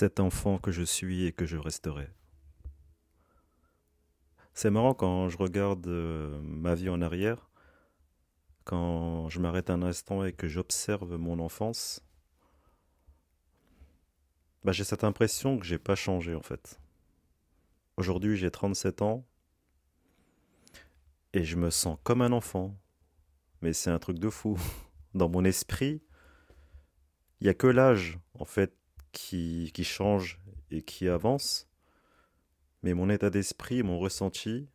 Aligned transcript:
Cet 0.00 0.18
enfant 0.18 0.56
que 0.56 0.70
je 0.70 0.80
suis 0.80 1.26
et 1.26 1.32
que 1.32 1.44
je 1.44 1.58
resterai. 1.58 2.08
C'est 4.54 4.70
marrant 4.70 4.94
quand 4.94 5.28
je 5.28 5.36
regarde 5.36 5.86
euh, 5.88 6.40
ma 6.40 6.74
vie 6.74 6.88
en 6.88 7.02
arrière, 7.02 7.50
quand 8.64 9.28
je 9.28 9.40
m'arrête 9.40 9.68
un 9.68 9.82
instant 9.82 10.24
et 10.24 10.32
que 10.32 10.48
j'observe 10.48 11.18
mon 11.18 11.38
enfance, 11.38 12.02
bah, 14.64 14.72
j'ai 14.72 14.84
cette 14.84 15.04
impression 15.04 15.58
que 15.58 15.66
j'ai 15.66 15.78
pas 15.78 15.96
changé 15.96 16.34
en 16.34 16.40
fait. 16.40 16.80
Aujourd'hui, 17.98 18.38
j'ai 18.38 18.50
37 18.50 19.02
ans 19.02 19.26
et 21.34 21.44
je 21.44 21.56
me 21.56 21.68
sens 21.68 21.98
comme 22.04 22.22
un 22.22 22.32
enfant. 22.32 22.74
Mais 23.60 23.74
c'est 23.74 23.90
un 23.90 23.98
truc 23.98 24.18
de 24.18 24.30
fou. 24.30 24.58
Dans 25.14 25.28
mon 25.28 25.44
esprit, 25.44 26.02
il 27.42 27.44
n'y 27.44 27.50
a 27.50 27.54
que 27.54 27.66
l'âge 27.66 28.18
en 28.32 28.46
fait 28.46 28.79
qui, 29.12 29.72
change 29.84 30.38
et 30.70 30.82
qui 30.82 31.08
avance. 31.08 31.68
Mais 32.82 32.94
mon 32.94 33.10
état 33.10 33.30
d'esprit, 33.30 33.82
mon 33.82 33.98
ressenti, 33.98 34.68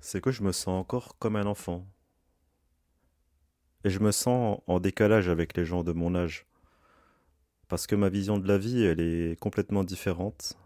c'est 0.00 0.20
que 0.20 0.30
je 0.30 0.42
me 0.42 0.52
sens 0.52 0.80
encore 0.80 1.18
comme 1.18 1.36
un 1.36 1.46
enfant. 1.46 1.86
Et 3.84 3.90
je 3.90 3.98
me 3.98 4.12
sens 4.12 4.60
en 4.66 4.80
décalage 4.80 5.28
avec 5.28 5.56
les 5.56 5.64
gens 5.64 5.84
de 5.84 5.92
mon 5.92 6.14
âge 6.14 6.46
parce 7.68 7.86
que 7.86 7.96
ma 7.96 8.08
vision 8.08 8.38
de 8.38 8.46
la 8.46 8.58
vie, 8.58 8.82
elle 8.84 9.00
est 9.00 9.38
complètement 9.40 9.84
différente. 9.84 10.56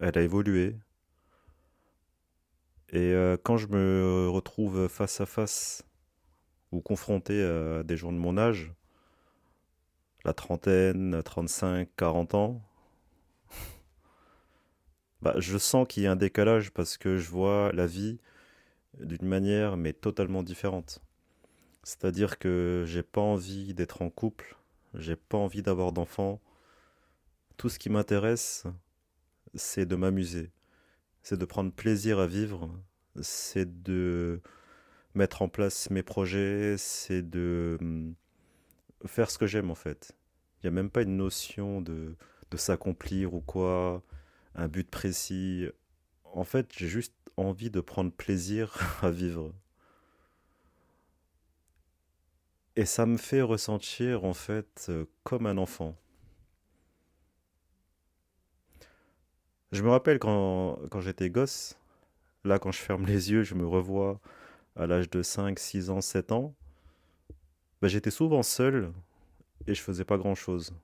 Elle 0.00 0.18
a 0.18 0.22
évolué. 0.22 0.76
Et 2.90 3.12
euh, 3.12 3.36
quand 3.42 3.56
je 3.56 3.68
me 3.68 4.28
retrouve 4.28 4.88
face 4.88 5.20
à 5.20 5.26
face 5.26 5.84
ou 6.72 6.80
confronté 6.80 7.42
à 7.42 7.82
des 7.84 7.96
gens 7.96 8.12
de 8.12 8.18
mon 8.18 8.36
âge, 8.36 8.72
la 10.24 10.32
trentaine, 10.32 11.22
35, 11.22 11.88
40 11.96 12.34
ans, 12.34 12.62
bah, 15.22 15.34
je 15.38 15.58
sens 15.58 15.86
qu'il 15.88 16.02
y 16.02 16.06
a 16.06 16.12
un 16.12 16.16
décalage 16.16 16.70
parce 16.72 16.96
que 16.96 17.16
je 17.18 17.30
vois 17.30 17.72
la 17.72 17.86
vie 17.86 18.18
d'une 19.00 19.26
manière 19.26 19.76
mais 19.76 19.92
totalement 19.92 20.42
différente. 20.42 21.00
C'est-à-dire 21.84 22.38
que 22.38 22.84
j'ai 22.86 23.02
pas 23.02 23.20
envie 23.20 23.74
d'être 23.74 24.02
en 24.02 24.10
couple 24.10 24.56
j'ai 24.94 25.16
pas 25.16 25.38
envie 25.38 25.62
d'avoir 25.62 25.92
d'enfants. 25.92 26.40
Tout 27.56 27.68
ce 27.68 27.78
qui 27.78 27.90
m'intéresse, 27.90 28.64
c'est 29.54 29.86
de 29.86 29.96
m'amuser, 29.96 30.50
c'est 31.22 31.38
de 31.38 31.44
prendre 31.44 31.72
plaisir 31.72 32.18
à 32.18 32.26
vivre, 32.26 32.70
c'est 33.20 33.82
de 33.82 34.40
mettre 35.14 35.42
en 35.42 35.48
place 35.48 35.90
mes 35.90 36.02
projets, 36.02 36.76
c'est 36.78 37.22
de 37.22 37.78
hum, 37.80 38.14
faire 39.06 39.30
ce 39.30 39.38
que 39.38 39.46
j'aime 39.46 39.70
en 39.70 39.74
fait. 39.74 40.12
Il 40.58 40.66
n'y 40.66 40.68
a 40.68 40.72
même 40.72 40.90
pas 40.90 41.02
une 41.02 41.16
notion 41.16 41.80
de, 41.80 42.16
de 42.50 42.56
s'accomplir 42.56 43.34
ou 43.34 43.40
quoi, 43.40 44.02
un 44.54 44.68
but 44.68 44.88
précis. 44.88 45.66
En 46.24 46.44
fait, 46.44 46.68
j'ai 46.76 46.88
juste 46.88 47.14
envie 47.36 47.70
de 47.70 47.80
prendre 47.80 48.12
plaisir 48.12 48.98
à 49.02 49.10
vivre. 49.10 49.52
Et 52.76 52.86
ça 52.86 53.04
me 53.04 53.18
fait 53.18 53.42
ressentir 53.42 54.24
en 54.24 54.32
fait 54.32 54.86
euh, 54.88 55.04
comme 55.24 55.46
un 55.46 55.58
enfant. 55.58 55.94
Je 59.72 59.82
me 59.82 59.90
rappelle 59.90 60.18
quand, 60.18 60.78
quand 60.90 61.00
j'étais 61.00 61.30
gosse, 61.30 61.78
là 62.44 62.58
quand 62.58 62.72
je 62.72 62.78
ferme 62.78 63.06
les 63.06 63.30
yeux, 63.30 63.42
je 63.42 63.54
me 63.54 63.66
revois 63.66 64.20
à 64.76 64.86
l'âge 64.86 65.10
de 65.10 65.22
5, 65.22 65.58
6 65.58 65.90
ans, 65.90 66.00
7 66.00 66.32
ans, 66.32 66.54
bah, 67.82 67.88
j'étais 67.88 68.10
souvent 68.10 68.42
seul 68.42 68.92
et 69.66 69.74
je 69.74 69.82
faisais 69.82 70.04
pas 70.04 70.16
grand-chose. 70.16 70.74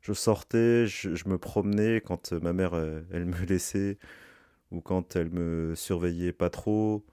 Je 0.00 0.12
sortais, 0.12 0.86
je, 0.86 1.28
me 1.28 1.38
promenais 1.38 2.00
quand 2.00 2.32
ma 2.32 2.52
mère 2.52 2.74
elle 3.12 3.26
me 3.26 3.44
laissait 3.44 3.98
ou 4.70 4.80
quand 4.80 5.16
elle 5.16 5.30
me 5.30 5.74
surveillait 5.74 6.32
pas 6.32 6.50
trop 6.50 7.04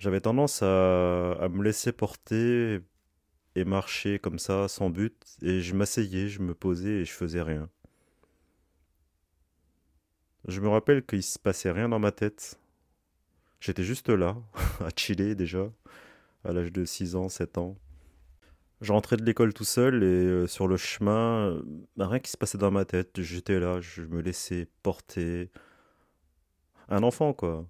j'avais 0.00 0.20
tendance 0.20 0.62
à, 0.62 1.32
à, 1.32 1.48
me 1.50 1.62
laisser 1.62 1.92
porter 1.92 2.80
et 3.54 3.64
marcher 3.64 4.18
comme 4.18 4.38
ça, 4.38 4.66
sans 4.66 4.90
but, 4.90 5.14
et 5.42 5.60
je 5.60 5.74
m'asseyais, 5.74 6.28
je 6.28 6.40
me 6.40 6.54
posais 6.54 7.02
et 7.02 7.04
je 7.04 7.12
faisais 7.12 7.42
rien. 7.42 7.68
Je 10.48 10.60
me 10.60 10.68
rappelle 10.68 11.04
qu'il 11.04 11.22
se 11.22 11.38
passait 11.38 11.70
rien 11.70 11.88
dans 11.88 11.98
ma 11.98 12.12
tête. 12.12 12.58
J'étais 13.60 13.82
juste 13.82 14.08
là, 14.08 14.36
à 14.80 14.88
chiller 14.96 15.34
déjà, 15.34 15.70
à 16.44 16.52
l'âge 16.52 16.72
de 16.72 16.84
6 16.84 17.16
ans, 17.16 17.28
7 17.28 17.58
ans. 17.58 17.76
Je 18.80 18.92
rentrais 18.92 19.16
de 19.18 19.24
l'école 19.24 19.52
tout 19.52 19.64
seul 19.64 20.02
et 20.02 20.06
euh, 20.06 20.46
sur 20.46 20.66
le 20.66 20.78
chemin, 20.78 21.60
bah, 21.96 22.08
rien 22.08 22.18
qui 22.18 22.30
se 22.30 22.38
passait 22.38 22.56
dans 22.56 22.70
ma 22.70 22.86
tête. 22.86 23.20
J'étais 23.20 23.60
là, 23.60 23.80
je 23.80 24.02
me 24.02 24.22
laissais 24.22 24.68
porter. 24.82 25.50
Un 26.88 27.02
enfant, 27.02 27.34
quoi. 27.34 27.66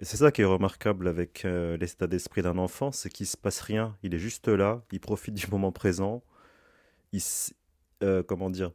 Et 0.00 0.04
c'est 0.04 0.16
ça 0.16 0.32
qui 0.32 0.42
est 0.42 0.46
remarquable 0.46 1.08
avec 1.08 1.44
euh, 1.44 1.76
l'état 1.76 2.06
d'esprit 2.06 2.42
d'un 2.42 2.58
enfant, 2.58 2.92
c'est 2.92 3.10
qu'il 3.10 3.26
se 3.26 3.36
passe 3.36 3.60
rien. 3.60 3.96
Il 4.02 4.14
est 4.14 4.18
juste 4.18 4.48
là, 4.48 4.82
il 4.92 5.00
profite 5.00 5.34
du 5.34 5.46
moment 5.50 5.72
présent. 5.72 6.22
Il, 7.12 7.22
euh, 8.02 8.22
comment 8.22 8.50
dire 8.50 8.72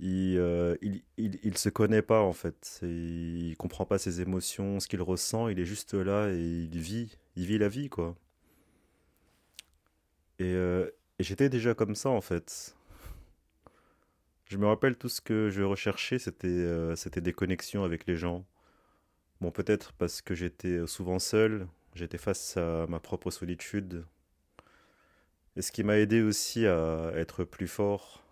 il, 0.00 0.34
il, 0.80 1.02
il, 1.16 1.40
il, 1.42 1.58
se 1.58 1.68
connaît 1.68 2.02
pas 2.02 2.20
en 2.22 2.32
fait. 2.32 2.80
Il 2.82 3.56
comprend 3.58 3.84
pas 3.84 3.98
ses 3.98 4.20
émotions, 4.20 4.80
ce 4.80 4.88
qu'il 4.88 5.02
ressent. 5.02 5.48
Il 5.48 5.58
est 5.58 5.64
juste 5.64 5.94
là 5.94 6.28
et 6.30 6.38
il 6.40 6.78
vit, 6.78 7.18
il 7.36 7.46
vit 7.46 7.58
la 7.58 7.68
vie 7.68 7.88
quoi. 7.88 8.16
Et, 10.38 10.44
euh, 10.54 10.90
et 11.18 11.24
j'étais 11.24 11.48
déjà 11.48 11.74
comme 11.74 11.94
ça 11.94 12.10
en 12.10 12.20
fait. 12.20 12.74
Je 14.46 14.56
me 14.56 14.66
rappelle 14.66 14.96
tout 14.96 15.08
ce 15.08 15.20
que 15.20 15.50
je 15.50 15.62
recherchais, 15.62 16.18
c'était 16.18 16.48
euh, 16.48 16.96
c'était 16.96 17.20
des 17.20 17.32
connexions 17.32 17.84
avec 17.84 18.06
les 18.06 18.16
gens 18.16 18.46
Bon, 19.40 19.52
peut-être 19.52 19.92
parce 19.92 20.20
que 20.20 20.34
j'étais 20.34 20.84
souvent 20.88 21.20
seul, 21.20 21.68
j'étais 21.94 22.18
face 22.18 22.56
à 22.56 22.86
ma 22.88 22.98
propre 22.98 23.30
solitude. 23.30 24.04
Et 25.56 25.62
ce 25.62 25.70
qui 25.72 25.84
m'a 25.84 25.98
aidé 25.98 26.22
aussi 26.22 26.66
à 26.66 27.12
être 27.14 27.44
plus 27.44 27.68
fort, 27.68 28.24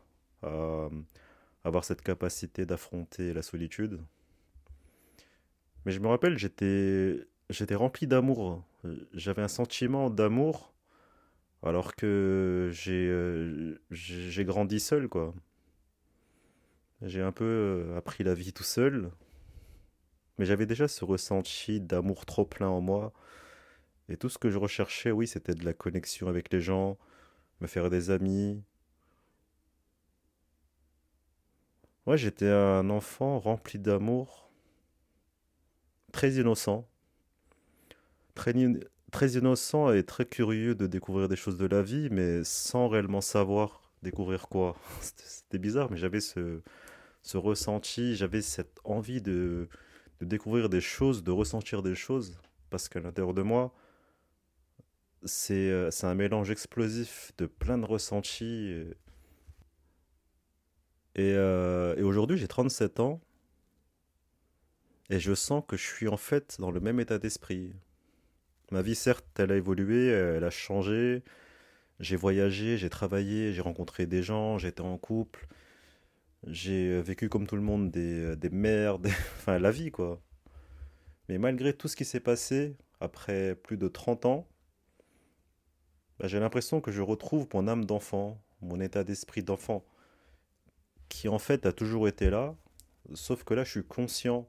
à 0.43 0.89
avoir 1.65 1.85
cette 1.85 2.03
capacité 2.03 2.67
d'affronter 2.67 3.33
la 3.35 3.43
solitude. 3.43 4.01
Mais 5.85 5.93
je 5.93 6.01
me 6.01 6.09
rappelle, 6.09 6.39
j'étais 6.39 7.27
j'étais 7.51 7.77
rempli 7.77 8.07
d'amour. 8.09 8.65
J'avais 9.13 9.43
un 9.43 9.49
sentiment 9.49 10.11
d'amour 10.11 10.73
alors 11.63 11.95
que 11.95 12.71
j'ai 12.73 13.11
j'ai 13.91 14.45
grandi 14.45 14.81
seul 14.81 15.09
quoi. 15.09 15.35
J'ai 17.01 17.23
un 17.23 17.33
peu 17.33 17.95
appris 17.97 18.23
la 18.23 18.35
vie 18.35 18.53
tout 18.53 18.63
seul, 18.63 19.11
mais 20.39 20.45
j'avais 20.47 20.67
déjà 20.67 20.89
ce 20.89 21.05
ressenti 21.05 21.81
d'amour 21.81 22.27
trop 22.27 22.45
plein 22.45 22.69
en 22.69 22.81
moi. 22.81 23.13
Et 24.09 24.17
tout 24.17 24.29
ce 24.29 24.39
que 24.39 24.51
je 24.51 24.59
recherchais, 24.59 25.11
oui, 25.13 25.27
c'était 25.29 25.55
de 25.55 25.65
la 25.65 25.75
connexion 25.75 26.29
avec 26.29 26.53
les 26.53 26.61
gens, 26.61 26.99
me 27.61 27.67
faire 27.69 27.91
des 27.91 28.11
amis. 28.11 28.63
Ouais, 32.07 32.17
j'étais 32.17 32.49
un 32.49 32.89
enfant 32.89 33.39
rempli 33.39 33.79
d'amour, 33.79 34.51
très 36.13 36.33
innocent, 36.35 36.89
très, 38.35 38.53
très 39.17 39.31
innocent 39.31 39.93
et 39.93 40.03
très 40.05 40.27
curieux 40.27 40.75
de 40.75 40.87
découvrir 40.87 41.27
des 41.27 41.37
choses 41.37 41.57
de 41.57 41.65
la 41.65 41.81
vie, 41.81 42.11
mais 42.11 42.45
sans 42.45 42.87
réellement 42.87 43.23
savoir 43.23 43.81
découvrir 44.03 44.47
quoi. 44.47 44.77
C'était 45.01 45.59
bizarre, 45.59 45.91
mais 45.91 45.97
j'avais 45.97 46.21
ce, 46.21 46.61
ce 47.23 47.39
ressenti, 47.39 48.15
j'avais 48.15 48.43
cette 48.43 48.79
envie 48.85 49.23
de, 49.23 49.71
découvrir 50.21 50.69
des 50.69 50.83
choses, 50.83 51.25
de 51.25 51.31
ressentir 51.31 51.83
des 51.83 51.95
choses, 51.95 52.39
parce 52.69 52.91
qu'à 52.91 53.01
l'intérieur 53.01 53.33
de 53.33 53.41
moi, 53.41 53.75
c'est 55.25 55.71
euh, 55.71 55.89
un 56.03 56.15
mélange 56.15 56.51
explosif 56.51 57.33
de 57.39 57.47
plein 57.47 57.79
de 57.79 57.87
ressentis. 57.87 58.85
Et, 61.15 61.33
euh, 61.33 61.97
et 61.97 62.03
aujourd'hui, 62.03 62.37
j'ai 62.37 62.49
37 62.49 63.01
ans. 63.01 63.23
Et 65.09 65.21
je 65.21 65.35
sens 65.35 65.65
que 65.67 65.79
je 65.79 65.87
suis 65.87 66.09
en 66.09 66.19
fait 66.19 66.57
dans 66.59 66.71
le 66.71 66.81
même 66.81 67.01
état 67.01 67.19
d'esprit. 67.19 67.73
Ma 68.71 68.83
vie, 68.83 68.95
certes, 68.95 69.27
elle 69.39 69.53
a 69.53 69.57
évolué, 69.57 70.09
elle 70.09 70.45
a 70.45 70.51
changé. 70.51 71.23
J'ai 72.01 72.17
voyagé, 72.17 72.79
j'ai 72.79 72.91
travaillé, 72.91 73.53
j'ai 73.53 73.63
rencontré 73.63 74.07
des 74.07 74.23
gens, 74.23 74.59
j'étais 74.59 74.83
en 74.83 74.99
couple. 74.99 75.47
J'ai 76.47 77.01
vécu 77.03 77.29
comme 77.29 77.47
tout 77.47 77.57
le 77.57 77.63
monde 77.63 77.91
des, 77.91 78.37
des 78.37 78.51
merdes, 78.51 79.07
enfin 79.39 79.59
la 79.59 79.71
vie 79.71 79.91
quoi. 79.91 80.21
Mais 81.29 81.39
malgré 81.39 81.73
tout 81.73 81.89
ce 81.89 81.97
qui 81.97 82.05
s'est 82.05 82.21
passé, 82.21 82.77
après 83.01 83.55
plus 83.57 83.77
de 83.77 83.89
30 83.89 84.27
ans, 84.27 84.49
bah, 86.19 86.29
j'ai 86.29 86.41
l'impression 86.41 86.81
que 86.81 86.91
je 86.93 87.03
retrouve 87.03 87.47
mon 87.55 87.69
âme 87.69 87.85
d'enfant, 87.85 88.41
mon 88.63 88.81
état 88.81 89.05
d'esprit 89.05 89.43
d'enfant, 89.43 89.85
qui 91.09 91.29
en 91.29 91.39
fait 91.39 91.67
a 91.67 91.73
toujours 91.73 92.09
été 92.09 92.31
là, 92.31 92.55
sauf 93.15 93.45
que 93.45 93.55
là 93.55 93.65
je 93.65 93.71
suis 93.71 93.85
conscient 93.85 94.49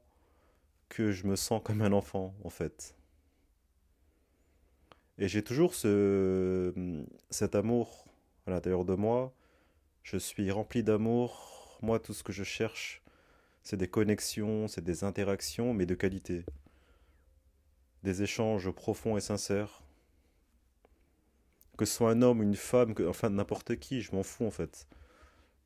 que 0.90 1.12
je 1.12 1.28
me 1.28 1.36
sens 1.36 1.62
comme 1.64 1.81
un 1.81 1.94
enfant 1.94 2.36
en 2.44 2.50
fait. 2.50 2.96
Et 5.19 5.28
j'ai 5.28 5.44
toujours 5.44 5.74
ce, 5.74 6.74
cet 7.30 7.56
amour 7.56 8.06
à 8.46 8.52
l'intérieur 8.52 8.86
de 8.86 8.94
moi. 8.94 9.34
Je 10.04 10.18
suis 10.18 10.52
rempli 10.52 10.84
d'amour. 10.84 11.80
Moi, 11.81 12.00
tout 12.00 12.14
ce 12.14 12.24
que 12.24 12.31
je 12.31 12.44
cherche, 12.44 13.04
c'est 13.64 13.78
des 13.78 13.88
connexions, 13.88 14.68
c'est 14.68 14.84
des 14.84 15.04
interactions, 15.04 15.74
mais 15.74 15.86
de 15.86 15.96
qualité. 15.96 16.46
Des 18.04 18.22
échanges 18.22 18.69
profonds 18.72 19.18
et 19.18 19.22
sincères. 19.22 19.84
Que 21.78 21.86
ce 21.86 21.94
soit 21.94 22.12
un 22.12 22.22
homme 22.22 22.42
une 22.42 22.56
femme, 22.56 22.94
que, 22.94 23.04
enfin 23.04 23.30
n'importe 23.30 23.75
qui, 23.78 24.02
je 24.02 24.16
m'en 24.16 24.24
fous 24.24 24.46
en 24.46 24.52
fait. 24.52 24.88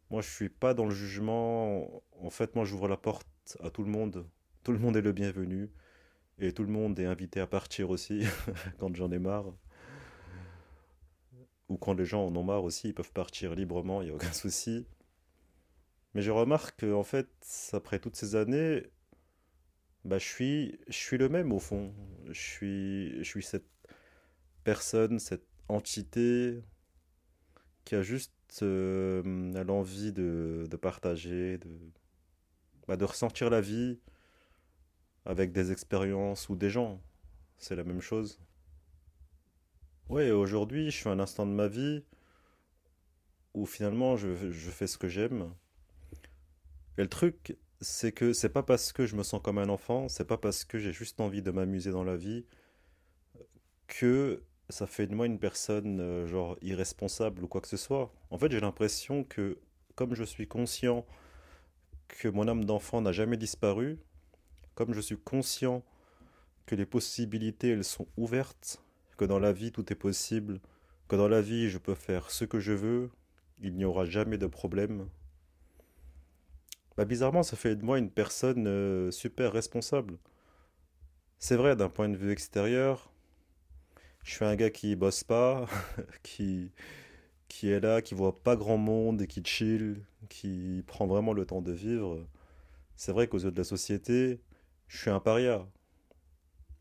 Moi, 0.09 0.21
je 0.21 0.29
suis 0.29 0.49
pas 0.49 0.73
dans 0.73 0.85
le 0.85 0.91
jugement. 0.91 2.03
En 2.21 2.29
fait, 2.29 2.55
moi, 2.55 2.65
j'ouvre 2.65 2.87
la 2.87 2.97
porte 2.97 3.27
à 3.63 3.69
tout 3.69 3.83
le 3.83 3.89
monde. 3.89 4.25
Tout 4.63 4.71
le 4.71 4.79
monde 4.79 4.97
est 4.97 5.01
le 5.01 5.13
bienvenu. 5.13 5.69
Et 6.39 6.53
tout 6.53 6.63
le 6.63 6.71
monde 6.71 6.97
est 6.99 7.05
invité 7.05 7.39
à 7.39 7.47
partir 7.47 7.89
aussi, 7.89 8.23
quand 8.79 8.95
j'en 8.95 9.11
ai 9.11 9.19
marre. 9.19 9.53
Ou 11.69 11.77
quand 11.77 11.93
les 11.93 12.05
gens 12.05 12.25
en 12.25 12.35
ont 12.35 12.43
marre 12.43 12.63
aussi, 12.63 12.89
ils 12.89 12.93
peuvent 12.93 13.13
partir 13.13 13.55
librement, 13.55 14.01
il 14.01 14.05
n'y 14.05 14.11
a 14.11 14.15
aucun 14.15 14.33
souci. 14.33 14.85
Mais 16.13 16.21
je 16.21 16.31
remarque 16.31 16.81
qu'en 16.81 17.03
fait, 17.03 17.29
après 17.73 17.99
toutes 17.99 18.15
ces 18.15 18.35
années, 18.35 18.83
bah, 20.03 20.17
je 20.17 20.25
suis, 20.25 20.79
je 20.87 20.97
suis 20.97 21.17
le 21.17 21.29
même 21.29 21.51
au 21.53 21.59
fond. 21.59 21.93
Je 22.27 22.39
suis, 22.39 23.17
je 23.19 23.23
suis 23.23 23.43
cette 23.43 23.69
personne, 24.63 25.19
cette 25.19 25.47
entité 25.69 26.61
qui 27.85 27.95
a 27.95 28.01
juste 28.01 28.33
euh, 28.61 29.63
l'envie 29.63 30.11
de, 30.11 30.67
de, 30.69 30.77
partager, 30.77 31.57
de, 31.57 31.69
bah, 32.87 32.97
de 32.97 33.05
ressentir 33.05 33.49
la 33.49 33.61
vie, 33.61 33.99
avec 35.25 35.51
des 35.51 35.71
expériences 35.71 36.49
ou 36.49 36.55
des 36.55 36.69
gens. 36.69 37.01
C'est 37.57 37.75
la 37.75 37.83
même 37.83 38.01
chose. 38.01 38.39
Ouais, 40.09 40.31
aujourd'hui, 40.31 40.91
je 40.91 40.97
suis 40.97 41.09
un 41.09 41.19
instant 41.19 41.45
de 41.45 41.51
ma 41.51 41.67
vie 41.67 42.03
où 43.53 43.65
finalement 43.65 44.17
je, 44.17 44.51
je 44.51 44.71
fais 44.71 44.87
ce 44.87 44.97
que 44.97 45.07
j'aime. 45.07 45.53
Et 46.97 47.03
le 47.03 47.09
truc, 47.09 47.57
c'est 47.81 48.11
que 48.11 48.33
c'est 48.33 48.49
pas 48.49 48.63
parce 48.63 48.93
que 48.93 49.05
je 49.05 49.15
me 49.15 49.23
sens 49.23 49.41
comme 49.41 49.57
un 49.57 49.69
enfant, 49.69 50.07
c'est 50.09 50.25
pas 50.25 50.37
parce 50.37 50.65
que 50.65 50.77
j'ai 50.77 50.93
juste 50.93 51.19
envie 51.19 51.41
de 51.41 51.51
m'amuser 51.51 51.91
dans 51.91 52.03
la 52.03 52.15
vie 52.15 52.45
que 53.87 54.43
ça 54.69 54.87
fait 54.87 55.07
de 55.07 55.15
moi 55.15 55.25
une 55.25 55.39
personne 55.39 55.99
euh, 55.99 56.27
genre 56.27 56.57
irresponsable 56.61 57.43
ou 57.43 57.47
quoi 57.47 57.61
que 57.61 57.67
ce 57.67 57.77
soit. 57.77 58.13
En 58.29 58.37
fait, 58.37 58.51
j'ai 58.51 58.59
l'impression 58.59 59.23
que 59.23 59.59
comme 59.95 60.15
je 60.15 60.23
suis 60.23 60.47
conscient 60.47 61.05
que 62.07 62.27
mon 62.27 62.47
âme 62.47 62.65
d'enfant 62.65 63.01
n'a 63.01 63.11
jamais 63.11 63.37
disparu, 63.37 63.99
comme 64.75 64.93
je 64.93 65.01
suis 65.01 65.17
conscient 65.17 65.83
que 66.65 66.75
les 66.75 66.85
possibilités, 66.85 67.69
elles 67.69 67.83
sont 67.83 68.07
ouvertes, 68.17 68.83
que 69.17 69.25
dans 69.25 69.39
la 69.39 69.51
vie, 69.51 69.71
tout 69.71 69.91
est 69.91 69.95
possible, 69.95 70.59
que 71.07 71.15
dans 71.15 71.27
la 71.27 71.41
vie, 71.41 71.69
je 71.69 71.77
peux 71.77 71.95
faire 71.95 72.31
ce 72.31 72.45
que 72.45 72.59
je 72.59 72.71
veux, 72.71 73.09
il 73.61 73.75
n'y 73.75 73.85
aura 73.85 74.05
jamais 74.05 74.37
de 74.37 74.47
problème. 74.47 75.07
Bah, 76.97 77.05
bizarrement, 77.05 77.43
ça 77.43 77.57
fait 77.57 77.75
de 77.75 77.83
moi 77.83 77.99
une 77.99 78.09
personne 78.09 78.67
euh, 78.67 79.11
super 79.11 79.51
responsable. 79.53 80.17
C'est 81.39 81.55
vrai, 81.55 81.75
d'un 81.75 81.89
point 81.89 82.09
de 82.09 82.17
vue 82.17 82.31
extérieur, 82.31 83.11
je 84.23 84.31
suis 84.35 84.45
un 84.45 84.55
gars 84.55 84.69
qui 84.69 84.95
bosse 84.95 85.23
pas, 85.23 85.65
qui, 86.23 86.71
qui 87.47 87.69
est 87.69 87.79
là, 87.79 88.01
qui 88.01 88.13
voit 88.13 88.41
pas 88.43 88.55
grand 88.55 88.77
monde 88.77 89.21
et 89.21 89.27
qui 89.27 89.41
chill, 89.43 90.03
qui 90.29 90.83
prend 90.87 91.07
vraiment 91.07 91.33
le 91.33 91.45
temps 91.45 91.61
de 91.61 91.71
vivre. 91.71 92.25
C'est 92.95 93.11
vrai 93.11 93.27
qu'aux 93.27 93.39
yeux 93.39 93.51
de 93.51 93.57
la 93.57 93.63
société, 93.63 94.39
je 94.91 94.97
suis 94.97 95.09
un 95.09 95.21
paria. 95.21 95.65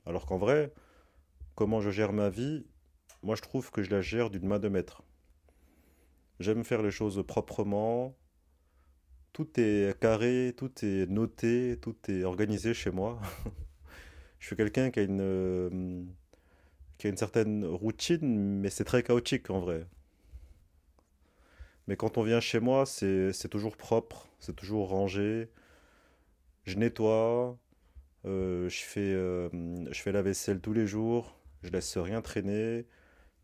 Alors 0.05 0.27
qu'en 0.27 0.37
vrai, 0.37 0.75
comment 1.55 1.81
je 1.81 1.91
gère 1.91 2.13
ma 2.13 2.29
vie, 2.29 2.67
moi 3.23 3.37
je 3.37 3.43
trouve 3.43 3.71
que 3.71 3.85
je 3.85 3.91
la 3.91 4.01
gère 4.01 4.31
d'une 4.31 4.47
main 4.47 4.59
de 4.59 4.69
maître. 4.69 5.05
J'aime 6.41 6.65
faire 6.65 6.83
les 6.83 6.91
choses 6.91 7.25
proprement. 7.27 8.17
Tout 9.33 9.49
est 9.61 9.97
carré, 10.01 10.55
tout 10.57 10.73
est 10.85 11.07
noté, 11.09 11.79
tout 11.81 11.97
est 12.09 12.25
organisé 12.25 12.75
chez 12.75 12.91
moi. 12.91 13.21
je 14.41 14.47
suis 14.49 14.57
quelqu'un 14.57 14.91
qui 14.91 14.99
a 14.99 15.03
une 15.05 15.21
euh, 15.21 16.03
qui 16.99 17.07
a 17.07 17.11
une 17.11 17.17
certaine 17.17 17.65
routine, 17.65 18.59
mais 18.59 18.71
c'est 18.71 18.85
très 18.85 19.05
chaotique 19.05 19.51
en 19.51 19.61
vrai. 19.61 19.87
Mais 21.87 21.97
quand 21.97 22.19
on 22.19 22.25
vient 22.25 22.41
chez 22.41 22.59
moi, 22.59 22.87
c'est 22.87 23.49
toujours 23.49 23.77
propre, 23.77 24.29
c'est 24.41 24.57
toujours 24.57 24.89
rangé. 24.89 25.49
Je 26.65 26.77
nettoie, 26.77 27.57
euh, 28.27 28.69
je, 28.69 28.83
fais, 28.83 29.01
euh, 29.01 29.49
je 29.91 30.01
fais 30.01 30.13
la 30.13 30.23
vaisselle 30.23 30.61
tous 30.61 30.73
les 30.73 30.87
jours, 30.87 31.39
je 31.63 31.71
laisse 31.71 31.97
rien 31.97 32.21
traîner. 32.23 32.87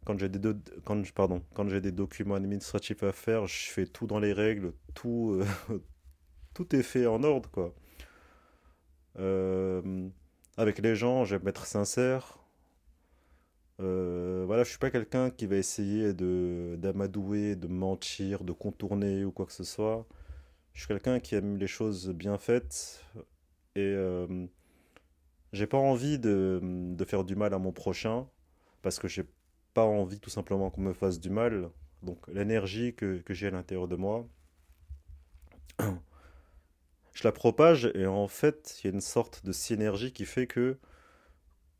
Quand 0.04 0.18
j'ai 0.18 0.28
des, 0.28 0.52
quand, 0.84 1.02
pardon, 1.12 1.42
quand 1.54 1.64
des 1.64 1.92
documents 1.92 2.36
administratifs 2.36 3.02
à 3.02 3.12
faire, 3.12 3.46
je 3.46 3.70
fais 3.70 3.86
tout 3.86 4.06
dans 4.06 4.20
les 4.20 4.32
règles, 4.32 4.72
tout, 4.94 5.40
euh, 5.70 5.78
tout 6.54 6.74
est 6.76 6.82
fait 6.82 7.06
en 7.06 7.22
ordre, 7.24 7.50
quoi. 7.50 7.74
avec 10.56 10.78
les 10.78 10.94
gens, 10.94 11.24
j'aime 11.24 11.46
être 11.48 11.66
sincère. 11.66 12.38
voilà, 13.78 14.62
je 14.64 14.70
suis 14.70 14.78
pas 14.78 14.90
quelqu'un 14.90 15.30
qui 15.30 15.46
va 15.46 15.56
essayer 15.56 16.12
d'amadouer, 16.14 17.56
de 17.56 17.66
mentir, 17.66 18.44
de 18.44 18.52
contourner 18.52 19.24
ou 19.24 19.32
quoi 19.32 19.46
que 19.46 19.52
ce 19.52 19.64
soit. 19.64 20.06
Je 20.74 20.80
suis 20.80 20.88
quelqu'un 20.88 21.20
qui 21.20 21.34
aime 21.34 21.56
les 21.56 21.66
choses 21.66 22.10
bien 22.10 22.38
faites 22.38 23.04
et 23.74 23.94
j'ai 25.56 25.66
pas 25.66 25.78
envie 25.78 26.18
de, 26.18 26.60
de, 26.62 27.04
faire 27.04 27.24
du 27.24 27.34
mal 27.36 27.54
à 27.54 27.58
mon 27.58 27.72
prochain 27.72 28.26
parce 28.82 28.98
que 28.98 29.08
j'ai 29.08 29.24
pas 29.74 29.84
envie 29.84 30.20
tout 30.20 30.30
simplement 30.30 30.70
qu'on 30.70 30.82
me 30.82 30.92
fasse 30.92 31.18
du 31.20 31.30
mal. 31.30 31.70
Donc 32.02 32.18
l'énergie 32.28 32.94
que, 32.94 33.18
que 33.18 33.34
j'ai 33.34 33.48
à 33.48 33.50
l'intérieur 33.50 33.88
de 33.88 33.96
moi, 33.96 34.26
je 37.14 37.24
la 37.24 37.32
propage 37.32 37.90
et 37.94 38.06
en 38.06 38.28
fait 38.28 38.78
il 38.78 38.86
y 38.86 38.90
a 38.90 38.94
une 38.94 39.00
sorte 39.00 39.44
de 39.44 39.52
synergie 39.52 40.12
qui 40.12 40.26
fait 40.26 40.46
que 40.46 40.76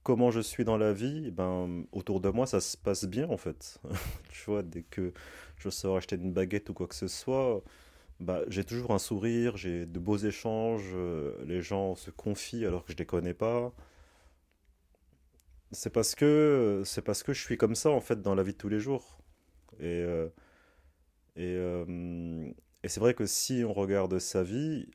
comment 0.02 0.30
je 0.30 0.40
suis 0.40 0.64
dans 0.64 0.78
la 0.78 0.92
vie, 0.92 1.24
eh 1.26 1.30
ben 1.30 1.84
autour 1.92 2.20
de 2.20 2.28
moi 2.30 2.46
ça 2.46 2.60
se 2.60 2.76
passe 2.76 3.04
bien 3.04 3.28
en 3.28 3.36
fait. 3.36 3.78
tu 4.30 4.44
vois, 4.46 4.62
dès 4.62 4.82
que 4.82 5.12
je 5.58 5.68
sors 5.68 5.96
acheter 5.96 6.16
une 6.16 6.32
baguette 6.32 6.70
ou 6.70 6.74
quoi 6.74 6.86
que 6.86 6.94
ce 6.94 7.08
soit, 7.08 7.62
bah, 8.20 8.42
j'ai 8.48 8.64
toujours 8.64 8.92
un 8.92 8.98
sourire, 8.98 9.56
j'ai 9.56 9.86
de 9.86 9.98
beaux 9.98 10.16
échanges, 10.16 10.90
euh, 10.94 11.34
les 11.44 11.62
gens 11.62 11.94
se 11.94 12.10
confient 12.10 12.64
alors 12.64 12.84
que 12.84 12.92
je 12.92 12.96
ne 12.96 12.98
les 12.98 13.06
connais 13.06 13.34
pas. 13.34 13.72
C'est 15.72 15.90
parce 15.90 16.14
que 16.14 16.82
c'est 16.84 17.02
parce 17.02 17.22
que 17.22 17.32
je 17.32 17.40
suis 17.42 17.56
comme 17.56 17.74
ça 17.74 17.90
en 17.90 18.00
fait 18.00 18.22
dans 18.22 18.34
la 18.34 18.42
vie 18.42 18.52
de 18.52 18.56
tous 18.58 18.68
les 18.68 18.80
jours. 18.80 19.18
Et, 19.80 19.84
euh, 19.84 20.28
et, 21.36 21.54
euh, 21.56 22.50
et 22.82 22.88
c'est 22.88 23.00
vrai 23.00 23.14
que 23.14 23.26
si 23.26 23.64
on 23.66 23.72
regarde 23.72 24.18
sa 24.18 24.42
vie, 24.42 24.88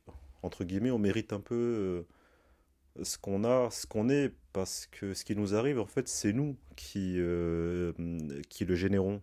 entre 0.44 0.64
guillemets, 0.64 0.92
on 0.92 1.00
mérite 1.00 1.34
un 1.34 1.42
peu 1.42 2.06
ce 3.04 3.18
qu'on 3.18 3.44
a, 3.44 3.70
ce 3.72 3.86
qu'on 3.88 4.10
est, 4.10 4.34
parce 4.54 4.88
que 4.88 5.14
ce 5.14 5.26
qui 5.26 5.36
nous 5.36 5.56
arrive, 5.56 5.80
en 5.80 5.86
fait, 5.86 6.08
c'est 6.08 6.34
nous 6.34 6.58
qui, 6.76 7.20
qui 8.50 8.66
le 8.66 8.76
générons. 8.76 9.22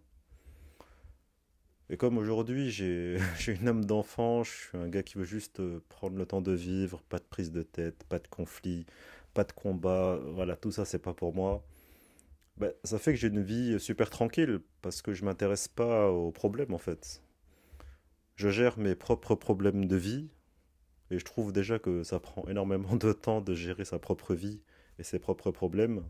Et 1.91 1.97
comme 1.97 2.19
aujourd'hui, 2.19 2.71
j'ai 2.71 3.19
une 3.49 3.69
âme 3.69 3.85
d'enfant, 3.85 4.45
je 4.45 4.51
suis 4.51 4.79
un 4.79 4.89
gars 4.89 5.03
qui 5.03 5.19
veut 5.19 5.25
juste 5.25 5.61
euh, 5.61 5.81
prendre 5.89 6.17
le 6.17 6.27
temps 6.27 6.41
de 6.43 6.53
vivre, 6.53 7.03
pas 7.09 7.19
de 7.19 7.25
prise 7.25 7.51
de 7.53 7.63
tête, 7.63 8.05
pas 8.05 8.19
de 8.19 8.29
conflit, 8.29 8.87
pas 9.35 9.45
de 9.45 9.53
combat, 9.53 10.19
voilà, 10.35 10.57
tout 10.57 10.71
ça, 10.73 10.85
c'est 10.85 10.99
pas 10.99 11.15
pour 11.15 11.35
moi. 11.35 11.65
Bah, 12.59 12.69
ça 12.85 12.99
fait 12.99 13.13
que 13.13 13.19
j'ai 13.19 13.29
une 13.29 13.43
vie 13.43 13.79
super 13.81 14.11
tranquille, 14.11 14.61
parce 14.83 15.03
que 15.03 15.15
je 15.15 15.25
m'intéresse 15.25 15.69
pas 15.69 16.11
aux 16.11 16.33
problèmes, 16.33 16.75
en 16.75 16.79
fait. 16.79 17.23
Je 18.37 18.49
gère 18.51 18.79
mes 18.79 18.95
propres 18.95 19.35
problèmes 19.35 19.87
de 19.87 19.97
vie, 19.97 20.29
et 21.11 21.19
je 21.19 21.25
trouve 21.25 21.53
déjà 21.53 21.79
que 21.79 22.03
ça 22.03 22.21
prend 22.21 22.47
énormément 22.49 22.97
de 22.97 23.13
temps 23.13 23.41
de 23.41 23.55
gérer 23.55 23.85
sa 23.85 23.99
propre 23.99 24.35
vie 24.35 24.61
et 24.99 25.03
ses 25.03 25.19
propres 25.19 25.51
problèmes. 25.51 26.05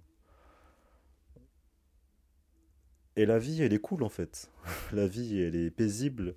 Et 3.19 3.27
la 3.27 3.41
vie, 3.41 3.63
elle 3.65 3.73
est 3.73 3.81
cool 3.81 4.05
en 4.05 4.09
fait. 4.09 4.49
La 4.93 5.09
vie, 5.09 5.41
elle 5.41 5.57
est 5.57 5.73
paisible. 5.73 6.37